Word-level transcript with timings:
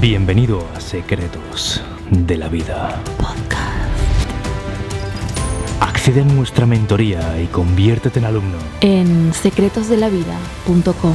Bienvenido 0.00 0.66
a 0.74 0.80
Secretos 0.80 1.82
de 2.10 2.36
la 2.36 2.48
Vida. 2.48 3.00
Accede 5.80 6.22
a 6.22 6.24
nuestra 6.24 6.66
mentoría 6.66 7.40
y 7.40 7.46
conviértete 7.46 8.18
en 8.18 8.24
alumno. 8.24 8.58
en 8.80 9.32
secretosdelavida.com. 9.32 11.14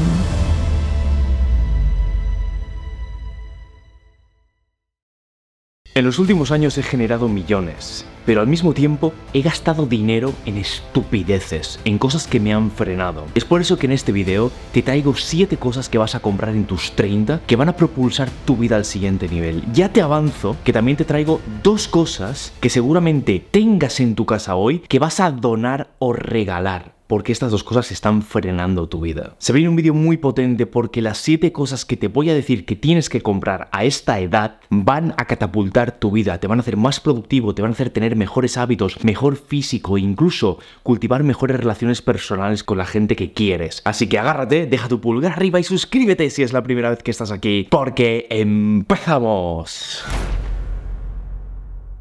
En 5.93 6.05
los 6.05 6.19
últimos 6.19 6.51
años 6.51 6.77
he 6.77 6.83
generado 6.83 7.27
millones, 7.27 8.05
pero 8.27 8.41
al 8.41 8.47
mismo 8.47 8.73
tiempo 8.73 9.13
he 9.33 9.41
gastado 9.41 9.87
dinero 9.87 10.33
en 10.45 10.57
estupideces, 10.57 11.79
en 11.85 11.97
cosas 11.97 12.27
que 12.27 12.41
me 12.41 12.53
han 12.53 12.69
frenado. 12.69 13.25
Es 13.33 13.45
por 13.45 13.61
eso 13.61 13.77
que 13.77 13.87
en 13.87 13.93
este 13.93 14.11
video 14.11 14.51
te 14.73 14.83
traigo 14.83 15.15
7 15.15 15.57
cosas 15.57 15.89
que 15.89 15.97
vas 15.97 16.13
a 16.13 16.19
comprar 16.19 16.53
en 16.53 16.65
tus 16.65 16.91
30 16.91 17.41
que 17.47 17.55
van 17.55 17.69
a 17.69 17.75
propulsar 17.77 18.29
tu 18.45 18.57
vida 18.57 18.75
al 18.75 18.85
siguiente 18.85 19.29
nivel. 19.29 19.63
Ya 19.71 19.93
te 19.93 20.01
avanzo 20.01 20.57
que 20.65 20.73
también 20.73 20.97
te 20.97 21.05
traigo 21.05 21.39
dos 21.63 21.87
cosas 21.87 22.53
que 22.59 22.69
seguramente 22.69 23.43
tengas 23.49 24.01
en 24.01 24.13
tu 24.13 24.25
casa 24.25 24.55
hoy 24.55 24.79
que 24.79 24.99
vas 24.99 25.21
a 25.21 25.31
donar 25.31 25.91
o 25.99 26.11
regalar 26.11 26.96
porque 27.07 27.31
estas 27.31 27.51
dos 27.51 27.63
cosas 27.63 27.91
están 27.91 28.21
frenando 28.21 28.87
tu 28.87 29.01
vida. 29.01 29.35
Se 29.39 29.53
viene 29.53 29.69
un 29.69 29.75
vídeo 29.75 29.93
muy 29.93 30.17
potente 30.17 30.65
porque 30.65 31.01
las 31.01 31.17
7 31.19 31.51
cosas 31.51 31.85
que 31.85 31.97
te 31.97 32.09
voy 32.09 32.29
a 32.29 32.33
decir 32.33 32.65
que 32.65 32.75
tienes 32.75 33.09
que 33.09 33.21
comprar 33.21 33.69
a 33.71 33.85
esta 33.85 34.19
edad 34.19 34.59
van 34.69 35.13
a 35.17 35.25
catapultar 35.25 35.97
tu 35.99 36.11
vida, 36.11 36.39
te 36.39 36.47
van 36.47 36.59
a 36.59 36.61
hacer 36.61 36.77
más 36.77 36.99
productivo, 36.99 37.55
te 37.55 37.61
van 37.61 37.71
a 37.71 37.73
hacer 37.73 37.89
tener 37.89 38.15
mejores 38.15 38.57
hábitos, 38.57 39.03
mejor 39.03 39.37
físico 39.37 39.97
e 39.97 40.01
incluso 40.01 40.59
cultivar 40.83 41.23
mejores 41.23 41.57
relaciones 41.57 42.01
personales 42.01 42.63
con 42.63 42.77
la 42.77 42.85
gente 42.85 43.15
que 43.15 43.33
quieres. 43.33 43.81
Así 43.85 44.07
que 44.07 44.19
agárrate, 44.19 44.65
deja 44.65 44.87
tu 44.87 44.99
pulgar 44.99 45.33
arriba 45.33 45.59
y 45.59 45.63
suscríbete 45.63 46.29
si 46.29 46.43
es 46.43 46.53
la 46.53 46.63
primera 46.63 46.89
vez 46.89 47.01
que 47.03 47.11
estás 47.11 47.31
aquí, 47.31 47.67
porque 47.69 48.27
empezamos. 48.29 50.03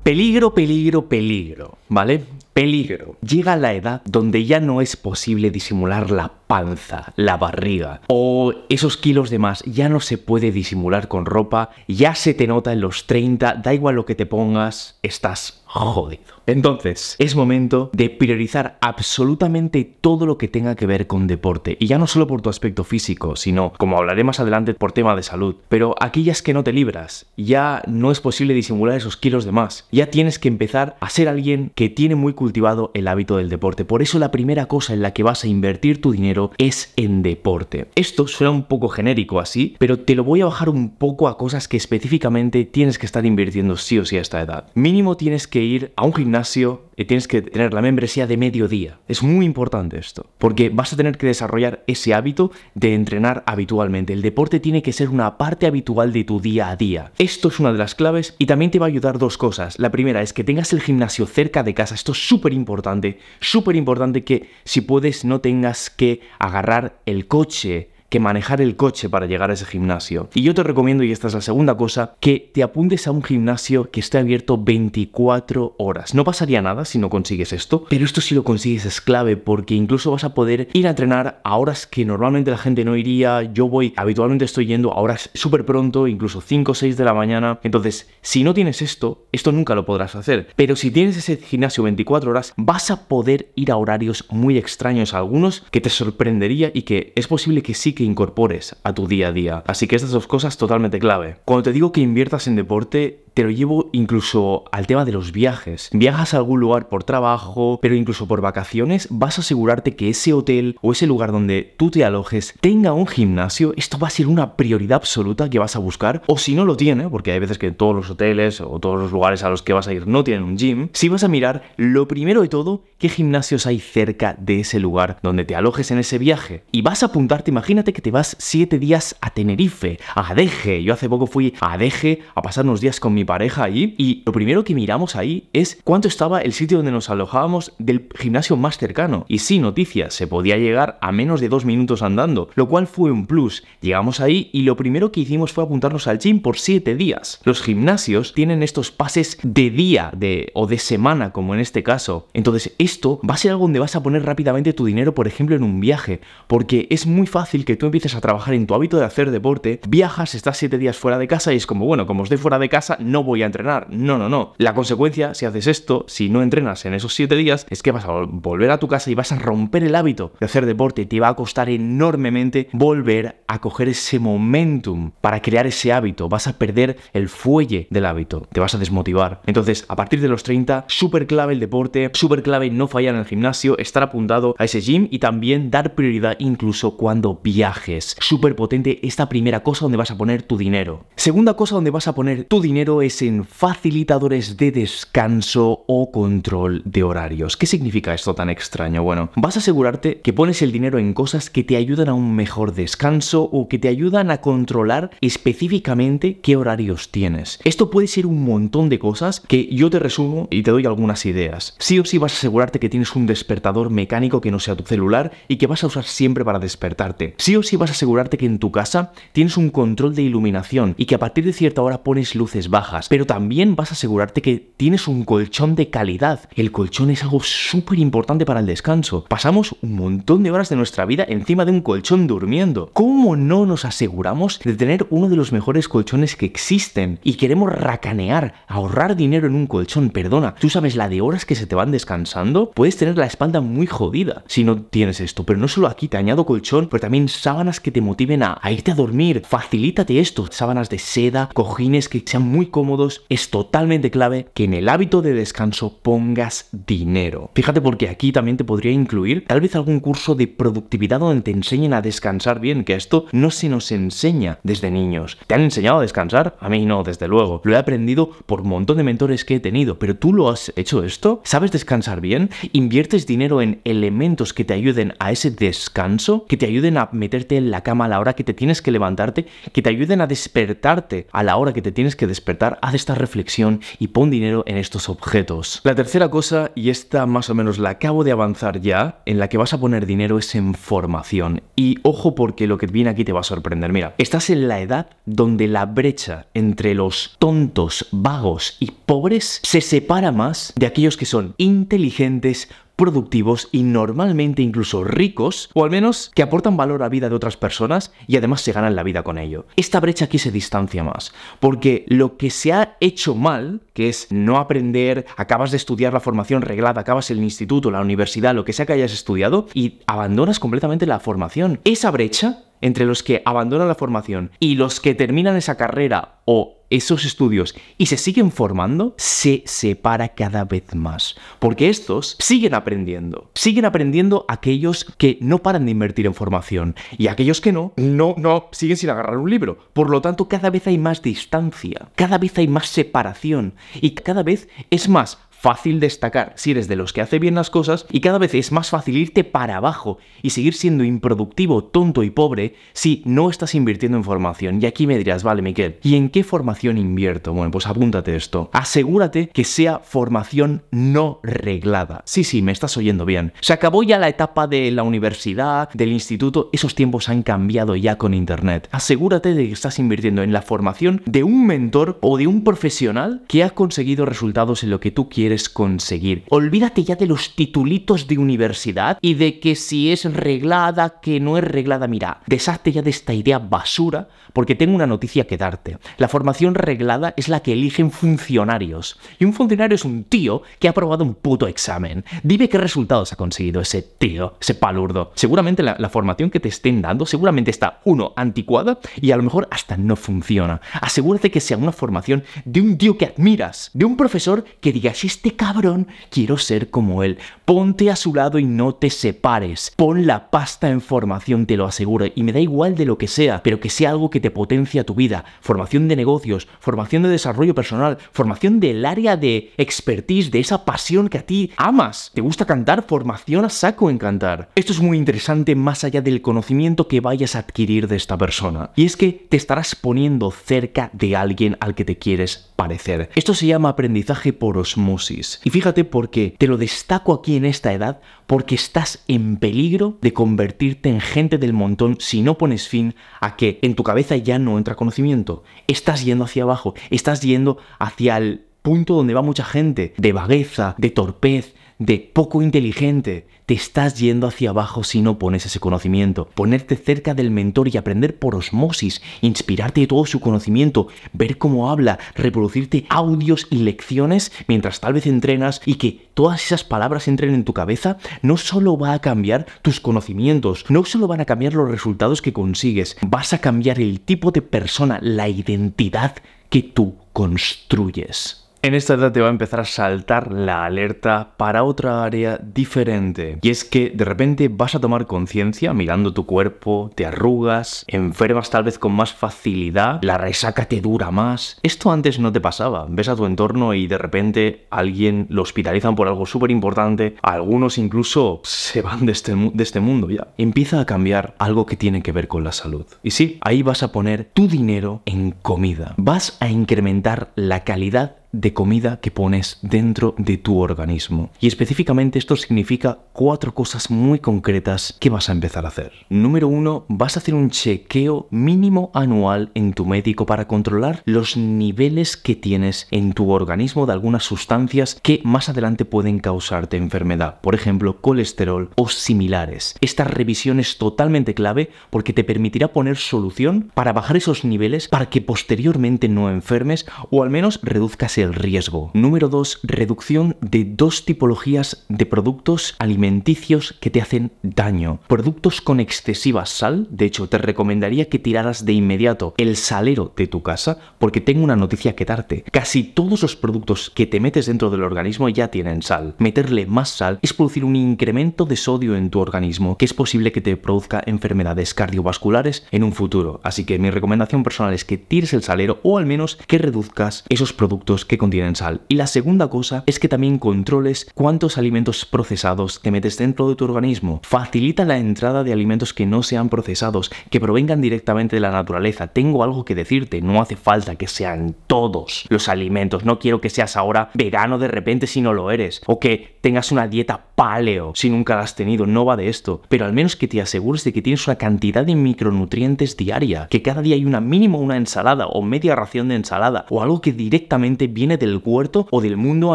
Peligro, 0.02 0.54
peligro, 0.54 1.08
peligro, 1.08 1.78
¿vale? 1.88 2.22
Peligro. 2.56 3.18
Llega 3.20 3.54
la 3.56 3.74
edad 3.74 4.00
donde 4.06 4.46
ya 4.46 4.60
no 4.60 4.80
es 4.80 4.96
posible 4.96 5.50
disimular 5.50 6.10
la 6.10 6.32
panza, 6.46 7.12
la 7.14 7.36
barriga 7.36 8.00
o 8.06 8.54
esos 8.70 8.96
kilos 8.96 9.28
de 9.28 9.38
más. 9.38 9.62
Ya 9.64 9.90
no 9.90 10.00
se 10.00 10.16
puede 10.16 10.52
disimular 10.52 11.06
con 11.06 11.26
ropa, 11.26 11.68
ya 11.86 12.14
se 12.14 12.32
te 12.32 12.46
nota 12.46 12.72
en 12.72 12.80
los 12.80 13.06
30, 13.06 13.56
da 13.56 13.74
igual 13.74 13.96
lo 13.96 14.06
que 14.06 14.14
te 14.14 14.24
pongas, 14.24 14.98
estás 15.02 15.64
jodido. 15.84 16.22
Entonces, 16.46 17.16
es 17.18 17.34
momento 17.34 17.90
de 17.92 18.08
priorizar 18.08 18.78
absolutamente 18.80 19.84
todo 20.00 20.26
lo 20.26 20.38
que 20.38 20.48
tenga 20.48 20.76
que 20.76 20.86
ver 20.86 21.06
con 21.06 21.26
deporte. 21.26 21.76
Y 21.80 21.86
ya 21.86 21.98
no 21.98 22.06
solo 22.06 22.26
por 22.26 22.40
tu 22.40 22.50
aspecto 22.50 22.84
físico, 22.84 23.36
sino, 23.36 23.72
como 23.76 23.98
hablaré 23.98 24.24
más 24.24 24.40
adelante, 24.40 24.74
por 24.74 24.92
tema 24.92 25.16
de 25.16 25.22
salud. 25.22 25.56
Pero 25.68 25.94
aquellas 26.00 26.42
que 26.42 26.54
no 26.54 26.62
te 26.62 26.72
libras, 26.72 27.26
ya 27.36 27.82
no 27.86 28.10
es 28.10 28.20
posible 28.20 28.54
disimular 28.54 28.96
esos 28.96 29.16
kilos 29.16 29.44
de 29.44 29.52
más. 29.52 29.88
Ya 29.90 30.06
tienes 30.06 30.38
que 30.38 30.48
empezar 30.48 30.96
a 31.00 31.10
ser 31.10 31.28
alguien 31.28 31.72
que 31.74 31.88
tiene 31.88 32.14
muy 32.14 32.34
cultivado 32.34 32.90
el 32.94 33.08
hábito 33.08 33.36
del 33.36 33.48
deporte. 33.48 33.84
Por 33.84 34.02
eso 34.02 34.18
la 34.18 34.30
primera 34.30 34.66
cosa 34.66 34.94
en 34.94 35.02
la 35.02 35.12
que 35.12 35.22
vas 35.22 35.44
a 35.44 35.48
invertir 35.48 36.00
tu 36.00 36.12
dinero 36.12 36.52
es 36.58 36.92
en 36.96 37.22
deporte. 37.22 37.88
Esto 37.96 38.28
suena 38.28 38.50
un 38.50 38.64
poco 38.64 38.88
genérico 38.88 39.40
así, 39.40 39.76
pero 39.78 39.98
te 39.98 40.14
lo 40.14 40.24
voy 40.24 40.40
a 40.40 40.46
bajar 40.46 40.68
un 40.68 40.90
poco 40.90 41.28
a 41.28 41.36
cosas 41.36 41.68
que 41.68 41.76
específicamente 41.76 42.64
tienes 42.64 42.98
que 42.98 43.06
estar 43.06 43.26
invirtiendo 43.26 43.76
sí 43.76 43.98
o 43.98 44.04
sí 44.04 44.16
a 44.16 44.20
esta 44.20 44.40
edad. 44.40 44.68
Mínimo 44.74 45.16
tienes 45.16 45.46
que 45.46 45.62
ir 45.66 45.92
a 45.96 46.04
un 46.04 46.14
gimnasio 46.14 46.84
y 46.96 47.04
tienes 47.04 47.28
que 47.28 47.42
tener 47.42 47.74
la 47.74 47.82
membresía 47.82 48.26
de 48.26 48.36
mediodía. 48.36 49.00
Es 49.06 49.22
muy 49.22 49.44
importante 49.44 49.98
esto, 49.98 50.26
porque 50.38 50.70
vas 50.70 50.92
a 50.92 50.96
tener 50.96 51.18
que 51.18 51.26
desarrollar 51.26 51.84
ese 51.86 52.14
hábito 52.14 52.50
de 52.74 52.94
entrenar 52.94 53.42
habitualmente. 53.46 54.12
El 54.12 54.22
deporte 54.22 54.60
tiene 54.60 54.82
que 54.82 54.92
ser 54.92 55.10
una 55.10 55.36
parte 55.36 55.66
habitual 55.66 56.12
de 56.12 56.24
tu 56.24 56.40
día 56.40 56.70
a 56.70 56.76
día. 56.76 57.12
Esto 57.18 57.48
es 57.48 57.60
una 57.60 57.72
de 57.72 57.78
las 57.78 57.94
claves 57.94 58.34
y 58.38 58.46
también 58.46 58.70
te 58.70 58.78
va 58.78 58.86
a 58.86 58.88
ayudar 58.88 59.18
dos 59.18 59.36
cosas. 59.36 59.78
La 59.78 59.90
primera 59.90 60.22
es 60.22 60.32
que 60.32 60.44
tengas 60.44 60.72
el 60.72 60.80
gimnasio 60.80 61.26
cerca 61.26 61.62
de 61.62 61.74
casa. 61.74 61.94
Esto 61.94 62.12
es 62.12 62.26
súper 62.26 62.52
importante, 62.52 63.18
súper 63.40 63.76
importante 63.76 64.24
que 64.24 64.48
si 64.64 64.80
puedes 64.80 65.24
no 65.24 65.40
tengas 65.40 65.90
que 65.90 66.20
agarrar 66.38 67.00
el 67.04 67.26
coche 67.26 67.90
que 68.08 68.20
manejar 68.20 68.60
el 68.60 68.76
coche 68.76 69.08
para 69.08 69.26
llegar 69.26 69.50
a 69.50 69.54
ese 69.54 69.64
gimnasio. 69.64 70.28
Y 70.34 70.42
yo 70.42 70.54
te 70.54 70.62
recomiendo, 70.62 71.04
y 71.04 71.12
esta 71.12 71.28
es 71.28 71.34
la 71.34 71.40
segunda 71.40 71.76
cosa, 71.76 72.14
que 72.20 72.50
te 72.52 72.62
apuntes 72.62 73.06
a 73.06 73.10
un 73.10 73.22
gimnasio 73.22 73.90
que 73.90 74.00
esté 74.00 74.18
abierto 74.18 74.58
24 74.62 75.74
horas. 75.78 76.14
No 76.14 76.24
pasaría 76.24 76.62
nada 76.62 76.84
si 76.84 76.98
no 76.98 77.10
consigues 77.10 77.52
esto, 77.52 77.84
pero 77.88 78.04
esto 78.04 78.20
si 78.20 78.34
lo 78.34 78.44
consigues 78.44 78.84
es 78.84 79.00
clave 79.00 79.36
porque 79.36 79.74
incluso 79.74 80.10
vas 80.10 80.24
a 80.24 80.34
poder 80.34 80.68
ir 80.72 80.86
a 80.86 80.90
entrenar 80.90 81.40
a 81.44 81.56
horas 81.56 81.86
que 81.86 82.04
normalmente 82.04 82.50
la 82.50 82.58
gente 82.58 82.84
no 82.84 82.96
iría. 82.96 83.42
Yo 83.42 83.68
voy, 83.68 83.92
habitualmente 83.96 84.44
estoy 84.44 84.66
yendo 84.66 84.92
a 84.92 85.00
horas 85.00 85.30
súper 85.34 85.64
pronto, 85.64 86.06
incluso 86.06 86.40
5 86.40 86.72
o 86.72 86.74
6 86.74 86.96
de 86.96 87.04
la 87.04 87.14
mañana. 87.14 87.60
Entonces, 87.62 88.08
si 88.22 88.44
no 88.44 88.54
tienes 88.54 88.82
esto, 88.82 89.26
esto 89.32 89.52
nunca 89.52 89.74
lo 89.74 89.84
podrás 89.84 90.14
hacer. 90.14 90.48
Pero 90.56 90.76
si 90.76 90.90
tienes 90.90 91.16
ese 91.16 91.36
gimnasio 91.36 91.84
24 91.84 92.30
horas, 92.30 92.54
vas 92.56 92.90
a 92.90 93.08
poder 93.08 93.52
ir 93.54 93.70
a 93.70 93.76
horarios 93.76 94.26
muy 94.30 94.58
extraños, 94.58 95.14
algunos 95.14 95.64
que 95.70 95.80
te 95.80 95.90
sorprendería 95.90 96.70
y 96.72 96.82
que 96.82 97.12
es 97.16 97.26
posible 97.26 97.62
que 97.62 97.74
sí 97.74 97.92
que 97.96 98.04
incorpores 98.04 98.76
a 98.84 98.94
tu 98.94 99.08
día 99.08 99.28
a 99.28 99.32
día. 99.32 99.64
Así 99.66 99.88
que 99.88 99.96
estas 99.96 100.12
dos 100.12 100.28
cosas 100.28 100.56
totalmente 100.56 101.00
clave. 101.00 101.38
Cuando 101.44 101.64
te 101.64 101.72
digo 101.72 101.90
que 101.90 102.00
inviertas 102.00 102.46
en 102.46 102.54
deporte, 102.54 103.25
te 103.36 103.42
lo 103.42 103.50
llevo 103.50 103.90
incluso 103.92 104.64
al 104.72 104.86
tema 104.86 105.04
de 105.04 105.12
los 105.12 105.30
viajes. 105.30 105.90
Viajas 105.92 106.32
a 106.32 106.38
algún 106.38 106.58
lugar 106.58 106.88
por 106.88 107.04
trabajo, 107.04 107.78
pero 107.82 107.94
incluso 107.94 108.26
por 108.26 108.40
vacaciones, 108.40 109.08
vas 109.10 109.36
a 109.36 109.42
asegurarte 109.42 109.94
que 109.94 110.08
ese 110.08 110.32
hotel 110.32 110.78
o 110.80 110.92
ese 110.92 111.06
lugar 111.06 111.32
donde 111.32 111.74
tú 111.76 111.90
te 111.90 112.02
alojes 112.02 112.54
tenga 112.62 112.94
un 112.94 113.06
gimnasio. 113.06 113.74
Esto 113.76 113.98
va 113.98 114.06
a 114.06 114.10
ser 114.10 114.26
una 114.26 114.56
prioridad 114.56 114.96
absoluta 114.96 115.50
que 115.50 115.58
vas 115.58 115.76
a 115.76 115.80
buscar. 115.80 116.22
O 116.26 116.38
si 116.38 116.54
no 116.54 116.64
lo 116.64 116.78
tiene, 116.78 117.10
porque 117.10 117.30
hay 117.30 117.38
veces 117.38 117.58
que 117.58 117.72
todos 117.72 117.94
los 117.94 118.08
hoteles 118.08 118.62
o 118.62 118.80
todos 118.80 118.98
los 118.98 119.12
lugares 119.12 119.42
a 119.42 119.50
los 119.50 119.60
que 119.60 119.74
vas 119.74 119.86
a 119.86 119.92
ir 119.92 120.06
no 120.06 120.24
tienen 120.24 120.42
un 120.42 120.56
gym, 120.56 120.88
si 120.94 121.10
vas 121.10 121.22
a 121.22 121.28
mirar 121.28 121.74
lo 121.76 122.08
primero 122.08 122.40
de 122.40 122.48
todo, 122.48 122.84
qué 122.96 123.10
gimnasios 123.10 123.66
hay 123.66 123.80
cerca 123.80 124.34
de 124.38 124.60
ese 124.60 124.80
lugar 124.80 125.18
donde 125.22 125.44
te 125.44 125.54
alojes 125.54 125.90
en 125.90 125.98
ese 125.98 126.16
viaje. 126.16 126.62
Y 126.72 126.80
vas 126.80 127.02
a 127.02 127.06
apuntarte, 127.06 127.50
imagínate 127.50 127.92
que 127.92 128.00
te 128.00 128.10
vas 128.10 128.34
7 128.38 128.78
días 128.78 129.14
a 129.20 129.28
Tenerife, 129.28 129.98
a 130.14 130.30
Adeje. 130.30 130.82
Yo 130.82 130.94
hace 130.94 131.10
poco 131.10 131.26
fui 131.26 131.52
a 131.60 131.74
Adeje 131.74 132.20
a 132.34 132.40
pasar 132.40 132.64
unos 132.64 132.80
días 132.80 132.98
con 132.98 133.12
mi 133.12 133.25
pareja 133.26 133.64
allí 133.64 133.94
y 133.98 134.22
lo 134.24 134.32
primero 134.32 134.64
que 134.64 134.74
miramos 134.74 135.16
ahí 135.16 135.48
es 135.52 135.78
cuánto 135.84 136.08
estaba 136.08 136.40
el 136.40 136.52
sitio 136.52 136.78
donde 136.78 136.92
nos 136.92 137.10
alojábamos 137.10 137.72
del 137.78 138.08
gimnasio 138.14 138.56
más 138.56 138.78
cercano. 138.78 139.26
Y 139.28 139.38
sí, 139.38 139.58
noticias, 139.58 140.14
se 140.14 140.26
podía 140.26 140.56
llegar 140.56 140.98
a 141.00 141.12
menos 141.12 141.40
de 141.40 141.48
dos 141.48 141.64
minutos 141.64 142.02
andando, 142.02 142.48
lo 142.54 142.68
cual 142.68 142.86
fue 142.86 143.10
un 143.10 143.26
plus. 143.26 143.64
Llegamos 143.80 144.20
ahí 144.20 144.50
y 144.52 144.62
lo 144.62 144.76
primero 144.76 145.12
que 145.12 145.20
hicimos 145.20 145.52
fue 145.52 145.64
apuntarnos 145.64 146.06
al 146.06 146.18
gym 146.18 146.40
por 146.40 146.58
7 146.58 146.94
días. 146.94 147.40
Los 147.44 147.62
gimnasios 147.62 148.32
tienen 148.32 148.62
estos 148.62 148.90
pases 148.90 149.38
de 149.42 149.70
día 149.70 150.10
de, 150.16 150.50
o 150.54 150.66
de 150.66 150.78
semana, 150.78 151.32
como 151.32 151.54
en 151.54 151.60
este 151.60 151.82
caso. 151.82 152.28
Entonces, 152.32 152.74
esto 152.78 153.20
va 153.28 153.34
a 153.34 153.38
ser 153.38 153.52
algo 153.52 153.64
donde 153.64 153.80
vas 153.80 153.96
a 153.96 154.02
poner 154.02 154.24
rápidamente 154.24 154.72
tu 154.72 154.84
dinero, 154.84 155.14
por 155.14 155.26
ejemplo, 155.26 155.56
en 155.56 155.62
un 155.62 155.80
viaje, 155.80 156.20
porque 156.46 156.86
es 156.90 157.06
muy 157.06 157.26
fácil 157.26 157.64
que 157.64 157.76
tú 157.76 157.86
empieces 157.86 158.14
a 158.14 158.20
trabajar 158.20 158.54
en 158.54 158.66
tu 158.66 158.74
hábito 158.74 158.98
de 158.98 159.04
hacer 159.04 159.30
deporte, 159.30 159.80
viajas, 159.88 160.34
estás 160.34 160.56
7 160.58 160.78
días 160.78 160.96
fuera 160.96 161.18
de 161.18 161.28
casa 161.28 161.52
y 161.52 161.56
es 161.56 161.66
como, 161.66 161.86
bueno, 161.86 162.06
como 162.06 162.22
estoy 162.22 162.38
fuera 162.38 162.58
de 162.58 162.68
casa, 162.68 162.96
no 163.00 163.15
voy 163.22 163.42
a 163.42 163.46
entrenar. 163.46 163.88
No, 163.90 164.18
no, 164.18 164.28
no. 164.28 164.54
La 164.58 164.74
consecuencia, 164.74 165.34
si 165.34 165.46
haces 165.46 165.66
esto, 165.66 166.04
si 166.08 166.28
no 166.28 166.42
entrenas 166.42 166.84
en 166.86 166.94
esos 166.94 167.14
7 167.14 167.34
días, 167.36 167.66
es 167.70 167.82
que 167.82 167.92
vas 167.92 168.04
a 168.04 168.12
volver 168.26 168.70
a 168.70 168.78
tu 168.78 168.88
casa 168.88 169.10
y 169.10 169.14
vas 169.14 169.32
a 169.32 169.38
romper 169.38 169.84
el 169.84 169.94
hábito 169.94 170.32
de 170.38 170.46
hacer 170.46 170.66
deporte. 170.66 171.06
Te 171.06 171.20
va 171.20 171.28
a 171.28 171.36
costar 171.36 171.68
enormemente 171.68 172.68
volver 172.72 173.42
a 173.46 173.60
coger 173.60 173.88
ese 173.88 174.18
momentum 174.18 175.12
para 175.20 175.40
crear 175.42 175.66
ese 175.66 175.92
hábito. 175.92 176.28
Vas 176.28 176.46
a 176.46 176.58
perder 176.58 176.96
el 177.12 177.28
fuelle 177.28 177.86
del 177.90 178.06
hábito. 178.06 178.48
Te 178.52 178.60
vas 178.60 178.74
a 178.74 178.78
desmotivar. 178.78 179.42
Entonces, 179.46 179.84
a 179.88 179.96
partir 179.96 180.20
de 180.20 180.28
los 180.28 180.42
30, 180.42 180.84
súper 180.88 181.26
clave 181.26 181.52
el 181.52 181.60
deporte, 181.60 182.10
súper 182.14 182.42
clave 182.42 182.70
no 182.70 182.88
fallar 182.88 183.14
en 183.14 183.20
el 183.20 183.26
gimnasio, 183.26 183.78
estar 183.78 184.02
apuntado 184.02 184.54
a 184.58 184.64
ese 184.64 184.80
gym 184.80 185.08
y 185.10 185.18
también 185.18 185.70
dar 185.70 185.94
prioridad 185.94 186.36
incluso 186.38 186.96
cuando 186.96 187.40
viajes. 187.42 188.16
Súper 188.20 188.56
potente 188.56 189.06
esta 189.06 189.28
primera 189.28 189.62
cosa 189.62 189.84
donde 189.84 189.98
vas 189.98 190.10
a 190.10 190.18
poner 190.18 190.42
tu 190.42 190.56
dinero. 190.56 191.04
Segunda 191.16 191.54
cosa 191.54 191.74
donde 191.74 191.90
vas 191.90 192.08
a 192.08 192.14
poner 192.14 192.44
tu 192.44 192.60
dinero 192.60 193.02
es 193.02 193.05
en 193.06 193.44
facilitadores 193.44 194.56
de 194.56 194.72
descanso 194.72 195.84
o 195.86 196.10
control 196.10 196.82
de 196.84 197.04
horarios. 197.04 197.56
¿Qué 197.56 197.66
significa 197.66 198.12
esto 198.12 198.34
tan 198.34 198.50
extraño? 198.50 199.04
Bueno, 199.04 199.30
vas 199.36 199.54
a 199.56 199.60
asegurarte 199.60 200.20
que 200.20 200.32
pones 200.32 200.60
el 200.60 200.72
dinero 200.72 200.98
en 200.98 201.14
cosas 201.14 201.48
que 201.48 201.62
te 201.62 201.76
ayudan 201.76 202.08
a 202.08 202.14
un 202.14 202.34
mejor 202.34 202.74
descanso 202.74 203.44
o 203.44 203.68
que 203.68 203.78
te 203.78 203.86
ayudan 203.86 204.32
a 204.32 204.40
controlar 204.40 205.10
específicamente 205.20 206.40
qué 206.40 206.56
horarios 206.56 207.12
tienes. 207.12 207.60
Esto 207.62 207.90
puede 207.90 208.08
ser 208.08 208.26
un 208.26 208.44
montón 208.44 208.88
de 208.88 208.98
cosas 208.98 209.38
que 209.38 209.68
yo 209.72 209.88
te 209.88 210.00
resumo 210.00 210.48
y 210.50 210.64
te 210.64 210.72
doy 210.72 210.84
algunas 210.84 211.26
ideas. 211.26 211.76
Sí 211.78 212.00
o 212.00 212.04
sí 212.04 212.18
vas 212.18 212.32
a 212.32 212.36
asegurarte 212.36 212.80
que 212.80 212.88
tienes 212.88 213.14
un 213.14 213.26
despertador 213.26 213.90
mecánico 213.90 214.40
que 214.40 214.50
no 214.50 214.58
sea 214.58 214.74
tu 214.74 214.84
celular 214.84 215.30
y 215.46 215.58
que 215.58 215.68
vas 215.68 215.84
a 215.84 215.86
usar 215.86 216.04
siempre 216.04 216.44
para 216.44 216.58
despertarte. 216.58 217.36
Sí 217.38 217.54
o 217.54 217.62
sí 217.62 217.76
vas 217.76 217.90
a 217.90 217.92
asegurarte 217.92 218.36
que 218.36 218.46
en 218.46 218.58
tu 218.58 218.72
casa 218.72 219.12
tienes 219.32 219.56
un 219.56 219.70
control 219.70 220.16
de 220.16 220.22
iluminación 220.22 220.94
y 220.98 221.06
que 221.06 221.14
a 221.14 221.20
partir 221.20 221.44
de 221.44 221.52
cierta 221.52 221.82
hora 221.82 222.02
pones 222.02 222.34
luces 222.34 222.68
bajas 222.68 222.95
pero 223.08 223.26
también 223.26 223.76
vas 223.76 223.90
a 223.90 223.94
asegurarte 223.94 224.42
que 224.42 224.70
tienes 224.76 225.08
un 225.08 225.24
colchón 225.24 225.74
de 225.74 225.90
calidad. 225.90 226.48
El 226.54 226.72
colchón 226.72 227.10
es 227.10 227.22
algo 227.22 227.40
súper 227.42 227.98
importante 227.98 228.46
para 228.46 228.60
el 228.60 228.66
descanso. 228.66 229.24
Pasamos 229.28 229.76
un 229.82 229.94
montón 229.94 230.42
de 230.42 230.50
horas 230.50 230.68
de 230.68 230.76
nuestra 230.76 231.04
vida 231.04 231.24
encima 231.28 231.64
de 231.64 231.72
un 231.72 231.82
colchón 231.82 232.26
durmiendo. 232.26 232.90
¿Cómo 232.92 233.36
no 233.36 233.66
nos 233.66 233.84
aseguramos 233.84 234.60
de 234.60 234.74
tener 234.74 235.06
uno 235.10 235.28
de 235.28 235.36
los 235.36 235.52
mejores 235.52 235.88
colchones 235.88 236.36
que 236.36 236.46
existen? 236.46 237.20
Y 237.22 237.34
queremos 237.34 237.72
racanear, 237.72 238.54
ahorrar 238.66 239.16
dinero 239.16 239.46
en 239.46 239.54
un 239.54 239.66
colchón, 239.66 240.10
perdona. 240.10 240.54
¿Tú 240.54 240.70
sabes 240.70 240.96
la 240.96 241.08
de 241.08 241.20
horas 241.20 241.44
que 241.44 241.54
se 241.54 241.66
te 241.66 241.74
van 241.74 241.90
descansando? 241.90 242.70
Puedes 242.70 242.96
tener 242.96 243.16
la 243.16 243.26
espalda 243.26 243.60
muy 243.60 243.86
jodida 243.86 244.44
si 244.46 244.64
no 244.64 244.82
tienes 244.82 245.20
esto, 245.20 245.44
pero 245.44 245.58
no 245.58 245.68
solo 245.68 245.88
aquí, 245.88 246.08
te 246.08 246.16
añado 246.16 246.46
colchón, 246.46 246.88
pero 246.88 247.00
también 247.00 247.28
sábanas 247.28 247.80
que 247.80 247.90
te 247.90 248.00
motiven 248.00 248.42
a, 248.42 248.58
a 248.60 248.72
irte 248.72 248.92
a 248.92 248.94
dormir. 248.94 249.42
Facilítate 249.46 250.20
esto, 250.20 250.46
sábanas 250.50 250.88
de 250.88 250.98
seda, 250.98 251.48
cojines 251.52 252.08
que 252.08 252.22
sean 252.24 252.42
muy 252.42 252.66
cómodos. 252.76 253.24
Es 253.30 253.48
totalmente 253.48 254.10
clave 254.10 254.48
que 254.52 254.64
en 254.64 254.74
el 254.74 254.90
hábito 254.90 255.22
de 255.22 255.32
descanso 255.32 255.98
pongas 256.02 256.68
dinero. 256.72 257.50
Fíjate 257.54 257.80
porque 257.80 258.10
aquí 258.10 258.32
también 258.32 258.58
te 258.58 258.64
podría 258.64 258.92
incluir 258.92 259.46
tal 259.46 259.62
vez 259.62 259.74
algún 259.74 260.00
curso 260.00 260.34
de 260.34 260.46
productividad 260.46 261.20
donde 261.20 261.40
te 261.40 261.52
enseñen 261.52 261.94
a 261.94 262.02
descansar 262.02 262.60
bien, 262.60 262.84
que 262.84 262.94
esto 262.94 263.24
no 263.32 263.50
se 263.50 263.70
nos 263.70 263.90
enseña 263.92 264.58
desde 264.62 264.90
niños. 264.90 265.38
¿Te 265.46 265.54
han 265.54 265.62
enseñado 265.62 266.00
a 266.00 266.02
descansar? 266.02 266.58
A 266.60 266.68
mí 266.68 266.84
no, 266.84 267.02
desde 267.02 267.28
luego. 267.28 267.62
Lo 267.64 267.72
he 267.72 267.78
aprendido 267.78 268.28
por 268.44 268.60
un 268.60 268.68
montón 268.68 268.98
de 268.98 269.04
mentores 269.04 269.46
que 269.46 269.54
he 269.54 269.60
tenido, 269.60 269.98
pero 269.98 270.16
tú 270.16 270.34
lo 270.34 270.50
has 270.50 270.70
hecho 270.76 271.02
esto? 271.02 271.40
¿Sabes 271.44 271.72
descansar 271.72 272.20
bien? 272.20 272.50
¿Inviertes 272.72 273.26
dinero 273.26 273.62
en 273.62 273.80
elementos 273.84 274.52
que 274.52 274.66
te 274.66 274.74
ayuden 274.74 275.14
a 275.18 275.32
ese 275.32 275.50
descanso? 275.50 276.44
¿Que 276.46 276.58
te 276.58 276.66
ayuden 276.66 276.98
a 276.98 277.08
meterte 277.12 277.56
en 277.56 277.70
la 277.70 277.82
cama 277.82 278.04
a 278.04 278.08
la 278.08 278.20
hora 278.20 278.34
que 278.34 278.44
te 278.44 278.52
tienes 278.52 278.82
que 278.82 278.90
levantarte? 278.90 279.46
¿Que 279.72 279.80
te 279.80 279.88
ayuden 279.88 280.20
a 280.20 280.26
despertarte 280.26 281.26
a 281.32 281.42
la 281.42 281.56
hora 281.56 281.72
que 281.72 281.80
te 281.80 281.90
tienes 281.90 282.16
que 282.16 282.26
despertar? 282.26 282.65
Haz 282.82 282.94
esta 282.94 283.14
reflexión 283.14 283.80
y 283.98 284.08
pon 284.08 284.30
dinero 284.30 284.64
en 284.66 284.76
estos 284.76 285.08
objetos. 285.08 285.80
La 285.84 285.94
tercera 285.94 286.30
cosa, 286.30 286.72
y 286.74 286.90
esta 286.90 287.26
más 287.26 287.50
o 287.50 287.54
menos 287.54 287.78
la 287.78 287.90
acabo 287.90 288.24
de 288.24 288.32
avanzar 288.32 288.80
ya, 288.80 289.20
en 289.26 289.38
la 289.38 289.48
que 289.48 289.58
vas 289.58 289.72
a 289.72 289.80
poner 289.80 290.06
dinero 290.06 290.38
es 290.38 290.54
en 290.54 290.74
formación. 290.74 291.62
Y 291.76 291.98
ojo 292.02 292.34
porque 292.34 292.66
lo 292.66 292.78
que 292.78 292.86
viene 292.86 293.10
aquí 293.10 293.24
te 293.24 293.32
va 293.32 293.40
a 293.40 293.44
sorprender. 293.44 293.92
Mira, 293.92 294.14
estás 294.18 294.50
en 294.50 294.68
la 294.68 294.80
edad 294.80 295.08
donde 295.24 295.68
la 295.68 295.86
brecha 295.86 296.46
entre 296.54 296.94
los 296.94 297.36
tontos, 297.38 298.08
vagos 298.10 298.76
y 298.80 298.90
pobres 298.90 299.60
se 299.62 299.80
separa 299.80 300.32
más 300.32 300.72
de 300.76 300.86
aquellos 300.86 301.16
que 301.16 301.26
son 301.26 301.54
inteligentes, 301.58 302.68
productivos 302.96 303.68
y 303.72 303.82
normalmente 303.82 304.62
incluso 304.62 305.04
ricos, 305.04 305.70
o 305.74 305.84
al 305.84 305.90
menos 305.90 306.30
que 306.34 306.42
aportan 306.42 306.76
valor 306.76 307.02
a 307.02 307.06
la 307.06 307.10
vida 307.10 307.28
de 307.28 307.34
otras 307.34 307.56
personas 307.56 308.12
y 308.26 308.36
además 308.36 308.62
se 308.62 308.72
ganan 308.72 308.96
la 308.96 309.02
vida 309.02 309.22
con 309.22 309.38
ello. 309.38 309.66
Esta 309.76 310.00
brecha 310.00 310.24
aquí 310.24 310.38
se 310.38 310.50
distancia 310.50 311.04
más, 311.04 311.32
porque 311.60 312.04
lo 312.08 312.36
que 312.36 312.50
se 312.50 312.72
ha 312.72 312.96
hecho 313.00 313.34
mal, 313.34 313.82
que 313.92 314.08
es 314.08 314.28
no 314.30 314.58
aprender, 314.58 315.26
acabas 315.36 315.70
de 315.70 315.76
estudiar 315.76 316.12
la 316.12 316.20
formación 316.20 316.62
reglada, 316.62 317.02
acabas 317.02 317.30
el 317.30 317.42
instituto, 317.42 317.90
la 317.90 318.00
universidad, 318.00 318.54
lo 318.54 318.64
que 318.64 318.72
sea 318.72 318.86
que 318.86 318.94
hayas 318.94 319.12
estudiado, 319.12 319.68
y 319.74 320.00
abandonas 320.06 320.58
completamente 320.58 321.06
la 321.06 321.20
formación. 321.20 321.80
Esa 321.84 322.10
brecha 322.10 322.62
entre 322.80 323.06
los 323.06 323.22
que 323.22 323.42
abandonan 323.44 323.88
la 323.88 323.94
formación 323.94 324.50
y 324.60 324.74
los 324.74 325.00
que 325.00 325.14
terminan 325.14 325.56
esa 325.56 325.76
carrera 325.76 326.40
o 326.44 326.75
esos 326.90 327.24
estudios 327.24 327.74
y 327.98 328.06
se 328.06 328.16
siguen 328.16 328.52
formando, 328.52 329.14
se 329.16 329.62
separa 329.66 330.28
cada 330.28 330.64
vez 330.64 330.94
más. 330.94 331.36
Porque 331.58 331.88
estos 331.88 332.36
siguen 332.38 332.74
aprendiendo. 332.74 333.50
Siguen 333.54 333.84
aprendiendo 333.84 334.44
aquellos 334.48 335.04
que 335.18 335.38
no 335.40 335.58
paran 335.58 335.84
de 335.84 335.92
invertir 335.92 336.26
en 336.26 336.34
formación. 336.34 336.94
Y 337.18 337.28
aquellos 337.28 337.60
que 337.60 337.72
no, 337.72 337.92
no, 337.96 338.34
no, 338.38 338.68
siguen 338.72 338.96
sin 338.96 339.10
agarrar 339.10 339.38
un 339.38 339.50
libro. 339.50 339.78
Por 339.92 340.10
lo 340.10 340.20
tanto, 340.20 340.48
cada 340.48 340.70
vez 340.70 340.86
hay 340.86 340.98
más 340.98 341.22
distancia. 341.22 342.08
Cada 342.14 342.38
vez 342.38 342.56
hay 342.58 342.68
más 342.68 342.88
separación. 342.88 343.74
Y 344.00 344.10
cada 344.10 344.42
vez 344.42 344.68
es 344.90 345.08
más 345.08 345.38
fácil 345.66 345.98
destacar 345.98 346.52
si 346.54 346.70
eres 346.70 346.86
de 346.86 346.94
los 346.94 347.12
que 347.12 347.20
hace 347.20 347.40
bien 347.40 347.56
las 347.56 347.70
cosas 347.70 348.06
y 348.12 348.20
cada 348.20 348.38
vez 348.38 348.54
es 348.54 348.70
más 348.70 348.90
fácil 348.90 349.16
irte 349.16 349.42
para 349.42 349.78
abajo 349.78 350.18
y 350.40 350.50
seguir 350.50 350.74
siendo 350.74 351.02
improductivo, 351.02 351.82
tonto 351.82 352.22
y 352.22 352.30
pobre 352.30 352.76
si 352.92 353.20
no 353.24 353.50
estás 353.50 353.74
invirtiendo 353.74 354.16
en 354.16 354.22
formación. 354.22 354.80
Y 354.80 354.86
aquí 354.86 355.08
me 355.08 355.18
dirás, 355.18 355.42
vale, 355.42 355.62
Miquel, 355.62 355.98
¿y 356.04 356.14
en 356.14 356.30
qué 356.30 356.44
formación 356.44 356.98
invierto? 356.98 357.52
Bueno, 357.52 357.72
pues 357.72 357.88
apúntate 357.88 358.36
esto. 358.36 358.70
Asegúrate 358.72 359.48
que 359.48 359.64
sea 359.64 359.98
formación 359.98 360.84
no 360.92 361.40
reglada. 361.42 362.22
Sí, 362.26 362.44
sí, 362.44 362.62
me 362.62 362.70
estás 362.70 362.96
oyendo 362.96 363.24
bien. 363.24 363.52
Se 363.60 363.72
acabó 363.72 364.04
ya 364.04 364.20
la 364.20 364.28
etapa 364.28 364.68
de 364.68 364.92
la 364.92 365.02
universidad, 365.02 365.90
del 365.94 366.12
instituto, 366.12 366.70
esos 366.72 366.94
tiempos 366.94 367.28
han 367.28 367.42
cambiado 367.42 367.96
ya 367.96 368.18
con 368.18 368.34
Internet. 368.34 368.88
Asegúrate 368.92 369.52
de 369.52 369.66
que 369.66 369.72
estás 369.72 369.98
invirtiendo 369.98 370.44
en 370.44 370.52
la 370.52 370.62
formación 370.62 371.22
de 371.26 371.42
un 371.42 371.66
mentor 371.66 372.18
o 372.22 372.38
de 372.38 372.46
un 372.46 372.62
profesional 372.62 373.42
que 373.48 373.64
ha 373.64 373.70
conseguido 373.70 374.26
resultados 374.26 374.84
en 374.84 374.90
lo 374.90 375.00
que 375.00 375.10
tú 375.10 375.28
quieres 375.28 375.55
quieres 375.56 375.68
conseguir. 375.68 376.44
Olvídate 376.50 377.04
ya 377.04 377.16
de 377.16 377.26
los 377.26 377.54
titulitos 377.54 378.26
de 378.26 378.38
universidad 378.38 379.18
y 379.22 379.34
de 379.34 379.58
que 379.58 379.74
si 379.74 380.12
es 380.12 380.24
reglada, 380.24 381.20
que 381.20 381.40
no 381.40 381.56
es 381.56 381.64
reglada. 381.64 382.06
Mira, 382.06 382.40
deshazte 382.46 382.92
ya 382.92 383.02
de 383.02 383.10
esta 383.10 383.32
idea 383.32 383.58
basura 383.58 384.28
porque 384.52 384.74
tengo 384.74 384.94
una 384.94 385.06
noticia 385.06 385.46
que 385.46 385.58
darte. 385.58 385.98
La 386.16 386.28
formación 386.28 386.74
reglada 386.74 387.34
es 387.36 387.48
la 387.48 387.60
que 387.60 387.74
eligen 387.74 388.10
funcionarios. 388.10 389.18
Y 389.38 389.44
un 389.44 389.52
funcionario 389.52 389.94
es 389.94 390.04
un 390.04 390.24
tío 390.24 390.62
que 390.78 390.88
ha 390.88 390.92
aprobado 390.92 391.24
un 391.24 391.34
puto 391.34 391.66
examen. 391.66 392.24
Dime 392.42 392.68
qué 392.68 392.78
resultados 392.78 393.32
ha 393.32 393.36
conseguido 393.36 393.82
ese 393.82 394.00
tío, 394.00 394.54
ese 394.58 394.74
palurdo. 394.74 395.30
Seguramente 395.34 395.82
la, 395.82 396.08
formación 396.08 396.50
que 396.50 396.60
te 396.60 396.68
estén 396.68 397.02
dando, 397.02 397.26
seguramente 397.26 397.70
está, 397.70 398.00
uno, 398.04 398.32
anticuada 398.36 398.98
y 399.20 399.30
a 399.32 399.36
lo 399.36 399.42
mejor 399.42 399.68
hasta 399.70 399.98
no 399.98 400.16
funciona. 400.16 400.80
Asegúrate 401.02 401.50
que 401.50 401.60
sea 401.60 401.76
una 401.76 401.92
formación 401.92 402.44
de 402.64 402.80
un 402.80 402.96
tío 402.96 403.18
que 403.18 403.26
admiras, 403.26 403.90
de 403.92 404.06
un 404.06 404.16
profesor 404.16 404.64
que 404.80 404.92
diga, 404.92 405.12
si 405.12 405.26
este 405.46 405.56
cabrón, 405.56 406.08
quiero 406.28 406.58
ser 406.58 406.90
como 406.90 407.22
él. 407.22 407.38
Ponte 407.64 408.10
a 408.10 408.16
su 408.16 408.34
lado 408.34 408.58
y 408.58 408.64
no 408.64 408.96
te 408.96 409.10
separes. 409.10 409.92
Pon 409.94 410.26
la 410.26 410.50
pasta 410.50 410.90
en 410.90 411.00
formación, 411.00 411.66
te 411.66 411.76
lo 411.76 411.86
aseguro. 411.86 412.26
Y 412.34 412.42
me 412.42 412.52
da 412.52 412.58
igual 412.58 412.96
de 412.96 413.04
lo 413.04 413.16
que 413.16 413.28
sea, 413.28 413.62
pero 413.62 413.78
que 413.78 413.88
sea 413.88 414.10
algo 414.10 414.28
que 414.28 414.40
te 414.40 414.50
potencia 414.50 415.04
tu 415.04 415.14
vida. 415.14 415.44
Formación 415.60 416.08
de 416.08 416.16
negocios, 416.16 416.66
formación 416.80 417.22
de 417.22 417.28
desarrollo 417.28 417.76
personal, 417.76 418.18
formación 418.32 418.80
del 418.80 419.06
área 419.06 419.36
de 419.36 419.72
expertise, 419.76 420.50
de 420.50 420.58
esa 420.58 420.84
pasión 420.84 421.28
que 421.28 421.38
a 421.38 421.46
ti 421.46 421.70
amas. 421.76 422.32
¿Te 422.34 422.40
gusta 422.40 422.64
cantar? 422.64 423.04
Formación 423.06 423.64
a 423.64 423.68
saco 423.68 424.10
en 424.10 424.18
cantar. 424.18 424.70
Esto 424.74 424.92
es 424.92 425.00
muy 425.00 425.16
interesante 425.16 425.76
más 425.76 426.02
allá 426.02 426.22
del 426.22 426.42
conocimiento 426.42 427.06
que 427.06 427.20
vayas 427.20 427.54
a 427.54 427.60
adquirir 427.60 428.08
de 428.08 428.16
esta 428.16 428.36
persona. 428.36 428.90
Y 428.96 429.04
es 429.04 429.16
que 429.16 429.46
te 429.48 429.56
estarás 429.56 429.94
poniendo 429.94 430.50
cerca 430.50 431.08
de 431.12 431.36
alguien 431.36 431.76
al 431.78 431.94
que 431.94 432.04
te 432.04 432.18
quieres 432.18 432.72
parecer. 432.76 433.30
Esto 433.34 433.54
se 433.54 433.66
llama 433.66 433.88
aprendizaje 433.88 434.52
por 434.52 434.78
osmosis 434.78 435.60
y 435.64 435.70
fíjate 435.70 436.04
porque 436.04 436.54
te 436.58 436.66
lo 436.66 436.76
destaco 436.76 437.32
aquí 437.32 437.56
en 437.56 437.64
esta 437.64 437.92
edad, 437.92 438.20
porque 438.46 438.74
estás 438.74 439.24
en 439.26 439.56
peligro 439.56 440.18
de 440.20 440.32
convertirte 440.32 441.08
en 441.08 441.20
gente 441.20 441.58
del 441.58 441.72
montón 441.72 442.18
si 442.20 442.42
no 442.42 442.58
pones 442.58 442.88
fin 442.88 443.14
a 443.40 443.56
que 443.56 443.78
en 443.82 443.94
tu 443.94 444.02
cabeza 444.02 444.36
ya 444.36 444.58
no 444.58 444.78
entra 444.78 444.94
conocimiento. 444.94 445.64
Estás 445.86 446.24
yendo 446.24 446.44
hacia 446.44 446.62
abajo, 446.62 446.94
estás 447.10 447.40
yendo 447.40 447.78
hacia 447.98 448.36
el 448.36 448.66
punto 448.82 449.14
donde 449.14 449.34
va 449.34 449.42
mucha 449.42 449.64
gente, 449.64 450.14
de 450.16 450.32
vagueza, 450.32 450.94
de 450.98 451.10
torpez, 451.10 451.74
de 451.98 452.18
poco 452.18 452.62
inteligente, 452.62 453.46
te 453.64 453.74
estás 453.74 454.18
yendo 454.18 454.46
hacia 454.46 454.70
abajo 454.70 455.02
si 455.02 455.22
no 455.22 455.38
pones 455.38 455.66
ese 455.66 455.80
conocimiento. 455.80 456.48
Ponerte 456.54 456.96
cerca 456.96 457.34
del 457.34 457.50
mentor 457.50 457.88
y 457.88 457.96
aprender 457.96 458.38
por 458.38 458.54
osmosis, 458.54 459.22
inspirarte 459.40 460.02
de 460.02 460.06
todo 460.06 460.26
su 460.26 460.40
conocimiento, 460.40 461.08
ver 461.32 461.58
cómo 461.58 461.90
habla, 461.90 462.18
reproducirte 462.34 463.06
audios 463.08 463.66
y 463.70 463.78
lecciones 463.78 464.52
mientras 464.68 465.00
tal 465.00 465.14
vez 465.14 465.26
entrenas 465.26 465.80
y 465.84 465.94
que 465.94 466.28
todas 466.34 466.64
esas 466.64 466.84
palabras 466.84 467.28
entren 467.28 467.54
en 467.54 467.64
tu 467.64 467.72
cabeza, 467.72 468.18
no 468.42 468.56
solo 468.56 468.98
va 468.98 469.14
a 469.14 469.20
cambiar 469.20 469.66
tus 469.82 470.00
conocimientos, 470.00 470.84
no 470.88 471.04
solo 471.04 471.26
van 471.26 471.40
a 471.40 471.46
cambiar 471.46 471.74
los 471.74 471.90
resultados 471.90 472.42
que 472.42 472.52
consigues, 472.52 473.16
vas 473.26 473.52
a 473.52 473.58
cambiar 473.58 474.00
el 474.00 474.20
tipo 474.20 474.50
de 474.50 474.62
persona, 474.62 475.18
la 475.22 475.48
identidad 475.48 476.36
que 476.68 476.82
tú 476.82 477.16
construyes. 477.32 478.65
En 478.82 478.94
esta 478.94 479.14
edad 479.14 479.32
te 479.32 479.40
va 479.40 479.48
a 479.48 479.50
empezar 479.50 479.80
a 479.80 479.84
saltar 479.84 480.52
la 480.52 480.84
alerta 480.84 481.54
para 481.56 481.82
otra 481.82 482.22
área 482.22 482.58
diferente. 482.58 483.58
Y 483.62 483.70
es 483.70 483.84
que 483.84 484.10
de 484.10 484.24
repente 484.24 484.68
vas 484.68 484.94
a 484.94 485.00
tomar 485.00 485.26
conciencia 485.26 485.92
mirando 485.92 486.32
tu 486.32 486.46
cuerpo, 486.46 487.10
te 487.14 487.26
arrugas, 487.26 488.04
enfermas 488.06 488.70
tal 488.70 488.84
vez 488.84 488.98
con 488.98 489.12
más 489.12 489.32
facilidad, 489.32 490.20
la 490.22 490.38
resaca 490.38 490.84
te 490.84 491.00
dura 491.00 491.30
más. 491.30 491.80
Esto 491.82 492.12
antes 492.12 492.38
no 492.38 492.52
te 492.52 492.60
pasaba. 492.60 493.06
Ves 493.08 493.28
a 493.28 493.36
tu 493.36 493.46
entorno 493.46 493.94
y 493.94 494.06
de 494.06 494.18
repente 494.18 494.86
alguien 494.90 495.46
lo 495.50 495.62
hospitalizan 495.62 496.14
por 496.14 496.28
algo 496.28 496.46
súper 496.46 496.70
importante. 496.70 497.34
Algunos 497.42 497.98
incluso 497.98 498.60
se 498.62 499.02
van 499.02 499.26
de 499.26 499.32
este, 499.32 499.54
de 499.54 499.82
este 499.82 500.00
mundo 500.00 500.30
ya. 500.30 500.48
Empieza 500.58 501.00
a 501.00 501.06
cambiar 501.06 501.54
algo 501.58 501.86
que 501.86 501.96
tiene 501.96 502.22
que 502.22 502.32
ver 502.32 502.46
con 502.46 502.62
la 502.62 502.72
salud. 502.72 503.06
Y 503.22 503.32
sí, 503.32 503.58
ahí 503.62 503.82
vas 503.82 504.02
a 504.02 504.12
poner 504.12 504.50
tu 504.52 504.68
dinero 504.68 505.22
en 505.26 505.50
comida. 505.50 506.14
Vas 506.16 506.56
a 506.60 506.68
incrementar 506.68 507.50
la 507.56 507.82
calidad 507.82 508.36
de 508.52 508.72
comida 508.72 509.20
que 509.20 509.30
pones 509.30 509.78
dentro 509.82 510.34
de 510.38 510.56
tu 510.56 510.78
organismo. 510.78 511.50
Y 511.60 511.66
específicamente 511.66 512.38
esto 512.38 512.56
significa 512.56 513.18
cuatro 513.32 513.74
cosas 513.74 514.10
muy 514.10 514.38
concretas 514.38 515.16
que 515.20 515.30
vas 515.30 515.48
a 515.48 515.52
empezar 515.52 515.84
a 515.84 515.88
hacer. 515.88 516.12
Número 516.28 516.68
uno, 516.68 517.04
vas 517.08 517.36
a 517.36 517.40
hacer 517.40 517.54
un 517.54 517.70
chequeo 517.70 518.48
mínimo 518.50 519.10
anual 519.14 519.70
en 519.74 519.92
tu 519.92 520.06
médico 520.06 520.46
para 520.46 520.66
controlar 520.66 521.22
los 521.24 521.56
niveles 521.56 522.36
que 522.36 522.56
tienes 522.56 523.08
en 523.10 523.32
tu 523.32 523.50
organismo 523.50 524.06
de 524.06 524.12
algunas 524.12 524.44
sustancias 524.44 525.18
que 525.22 525.40
más 525.44 525.68
adelante 525.68 526.04
pueden 526.04 526.38
causarte 526.38 526.96
enfermedad, 526.96 527.60
por 527.60 527.74
ejemplo, 527.74 528.20
colesterol 528.20 528.90
o 528.96 529.08
similares. 529.08 529.94
Esta 530.00 530.24
revisión 530.24 530.80
es 530.80 530.98
totalmente 530.98 531.54
clave 531.54 531.90
porque 532.10 532.32
te 532.32 532.44
permitirá 532.44 532.88
poner 532.88 533.16
solución 533.16 533.90
para 533.94 534.12
bajar 534.12 534.36
esos 534.36 534.64
niveles 534.64 535.08
para 535.08 535.30
que 535.30 535.40
posteriormente 535.40 536.28
no 536.28 536.50
enfermes 536.50 537.06
o 537.30 537.42
al 537.42 537.50
menos 537.50 537.80
reduzcas 537.82 538.35
el 538.38 538.54
riesgo. 538.54 539.10
Número 539.14 539.48
2. 539.48 539.80
Reducción 539.82 540.56
de 540.60 540.84
dos 540.84 541.24
tipologías 541.24 542.04
de 542.08 542.26
productos 542.26 542.94
alimenticios 542.98 543.94
que 544.00 544.10
te 544.10 544.20
hacen 544.20 544.52
daño. 544.62 545.20
Productos 545.28 545.80
con 545.80 546.00
excesiva 546.00 546.66
sal, 546.66 547.06
de 547.10 547.26
hecho 547.26 547.48
te 547.48 547.58
recomendaría 547.58 548.28
que 548.28 548.38
tiraras 548.38 548.84
de 548.84 548.92
inmediato 548.92 549.54
el 549.56 549.76
salero 549.76 550.32
de 550.36 550.46
tu 550.46 550.62
casa 550.62 550.98
porque 551.18 551.40
tengo 551.40 551.64
una 551.64 551.76
noticia 551.76 552.14
que 552.14 552.24
darte. 552.24 552.64
Casi 552.70 553.04
todos 553.04 553.42
los 553.42 553.56
productos 553.56 554.10
que 554.10 554.26
te 554.26 554.40
metes 554.40 554.66
dentro 554.66 554.90
del 554.90 555.02
organismo 555.02 555.48
ya 555.48 555.68
tienen 555.68 556.02
sal. 556.02 556.34
Meterle 556.38 556.86
más 556.86 557.10
sal 557.10 557.38
es 557.42 557.52
producir 557.52 557.84
un 557.84 557.96
incremento 557.96 558.64
de 558.64 558.76
sodio 558.76 559.16
en 559.16 559.30
tu 559.30 559.40
organismo 559.40 559.96
que 559.96 560.04
es 560.04 560.14
posible 560.14 560.52
que 560.52 560.60
te 560.60 560.76
produzca 560.76 561.22
enfermedades 561.24 561.94
cardiovasculares 561.94 562.86
en 562.90 563.04
un 563.04 563.12
futuro. 563.12 563.60
Así 563.62 563.84
que 563.84 563.98
mi 563.98 564.10
recomendación 564.10 564.62
personal 564.62 564.92
es 564.92 565.04
que 565.04 565.18
tires 565.18 565.52
el 565.54 565.62
salero 565.62 566.00
o 566.02 566.18
al 566.18 566.26
menos 566.26 566.58
que 566.66 566.78
reduzcas 566.78 567.44
esos 567.48 567.72
productos 567.72 568.25
que 568.26 568.38
contienen 568.38 568.76
sal. 568.76 569.00
Y 569.08 569.16
la 569.16 569.26
segunda 569.26 569.68
cosa 569.68 570.04
es 570.06 570.18
que 570.18 570.28
también 570.28 570.58
controles 570.58 571.28
cuántos 571.34 571.78
alimentos 571.78 572.24
procesados 572.24 573.00
te 573.02 573.10
metes 573.10 573.38
dentro 573.38 573.68
de 573.68 573.76
tu 573.76 573.84
organismo. 573.84 574.40
Facilita 574.42 575.04
la 575.04 575.18
entrada 575.18 575.64
de 575.64 575.72
alimentos 575.72 576.12
que 576.12 576.26
no 576.26 576.42
sean 576.42 576.68
procesados, 576.68 577.30
que 577.50 577.60
provengan 577.60 578.00
directamente 578.00 578.56
de 578.56 578.60
la 578.60 578.70
naturaleza. 578.70 579.28
Tengo 579.28 579.62
algo 579.62 579.84
que 579.84 579.94
decirte, 579.94 580.40
no 580.40 580.60
hace 580.60 580.76
falta 580.76 581.16
que 581.16 581.28
sean 581.28 581.74
todos 581.86 582.46
los 582.48 582.68
alimentos. 582.68 583.24
No 583.24 583.38
quiero 583.38 583.60
que 583.60 583.70
seas 583.70 583.96
ahora 583.96 584.30
vegano 584.34 584.78
de 584.78 584.88
repente 584.88 585.26
si 585.26 585.40
no 585.40 585.52
lo 585.52 585.70
eres, 585.70 586.02
o 586.06 586.18
que 586.20 586.58
tengas 586.60 586.92
una 586.92 587.08
dieta 587.08 587.46
paleo 587.54 588.12
si 588.14 588.30
nunca 588.30 588.56
la 588.56 588.62
has 588.62 588.74
tenido, 588.76 589.06
no 589.06 589.24
va 589.24 589.36
de 589.36 589.48
esto. 589.48 589.82
Pero 589.88 590.04
al 590.04 590.12
menos 590.12 590.36
que 590.36 590.48
te 590.48 590.60
asegures 590.60 591.04
de 591.04 591.12
que 591.12 591.22
tienes 591.22 591.46
una 591.46 591.56
cantidad 591.56 592.04
de 592.04 592.14
micronutrientes 592.14 593.16
diaria, 593.16 593.66
que 593.70 593.82
cada 593.82 594.02
día 594.02 594.14
hay 594.14 594.24
una 594.24 594.40
mínimo 594.40 594.78
una 594.78 594.96
ensalada 594.96 595.46
o 595.46 595.62
media 595.62 595.94
ración 595.94 596.28
de 596.28 596.36
ensalada, 596.36 596.86
o 596.90 597.02
algo 597.02 597.20
que 597.20 597.32
directamente 597.32 598.06
viene 598.16 598.38
del 598.38 598.62
huerto 598.64 599.06
o 599.10 599.20
del 599.20 599.36
mundo 599.36 599.74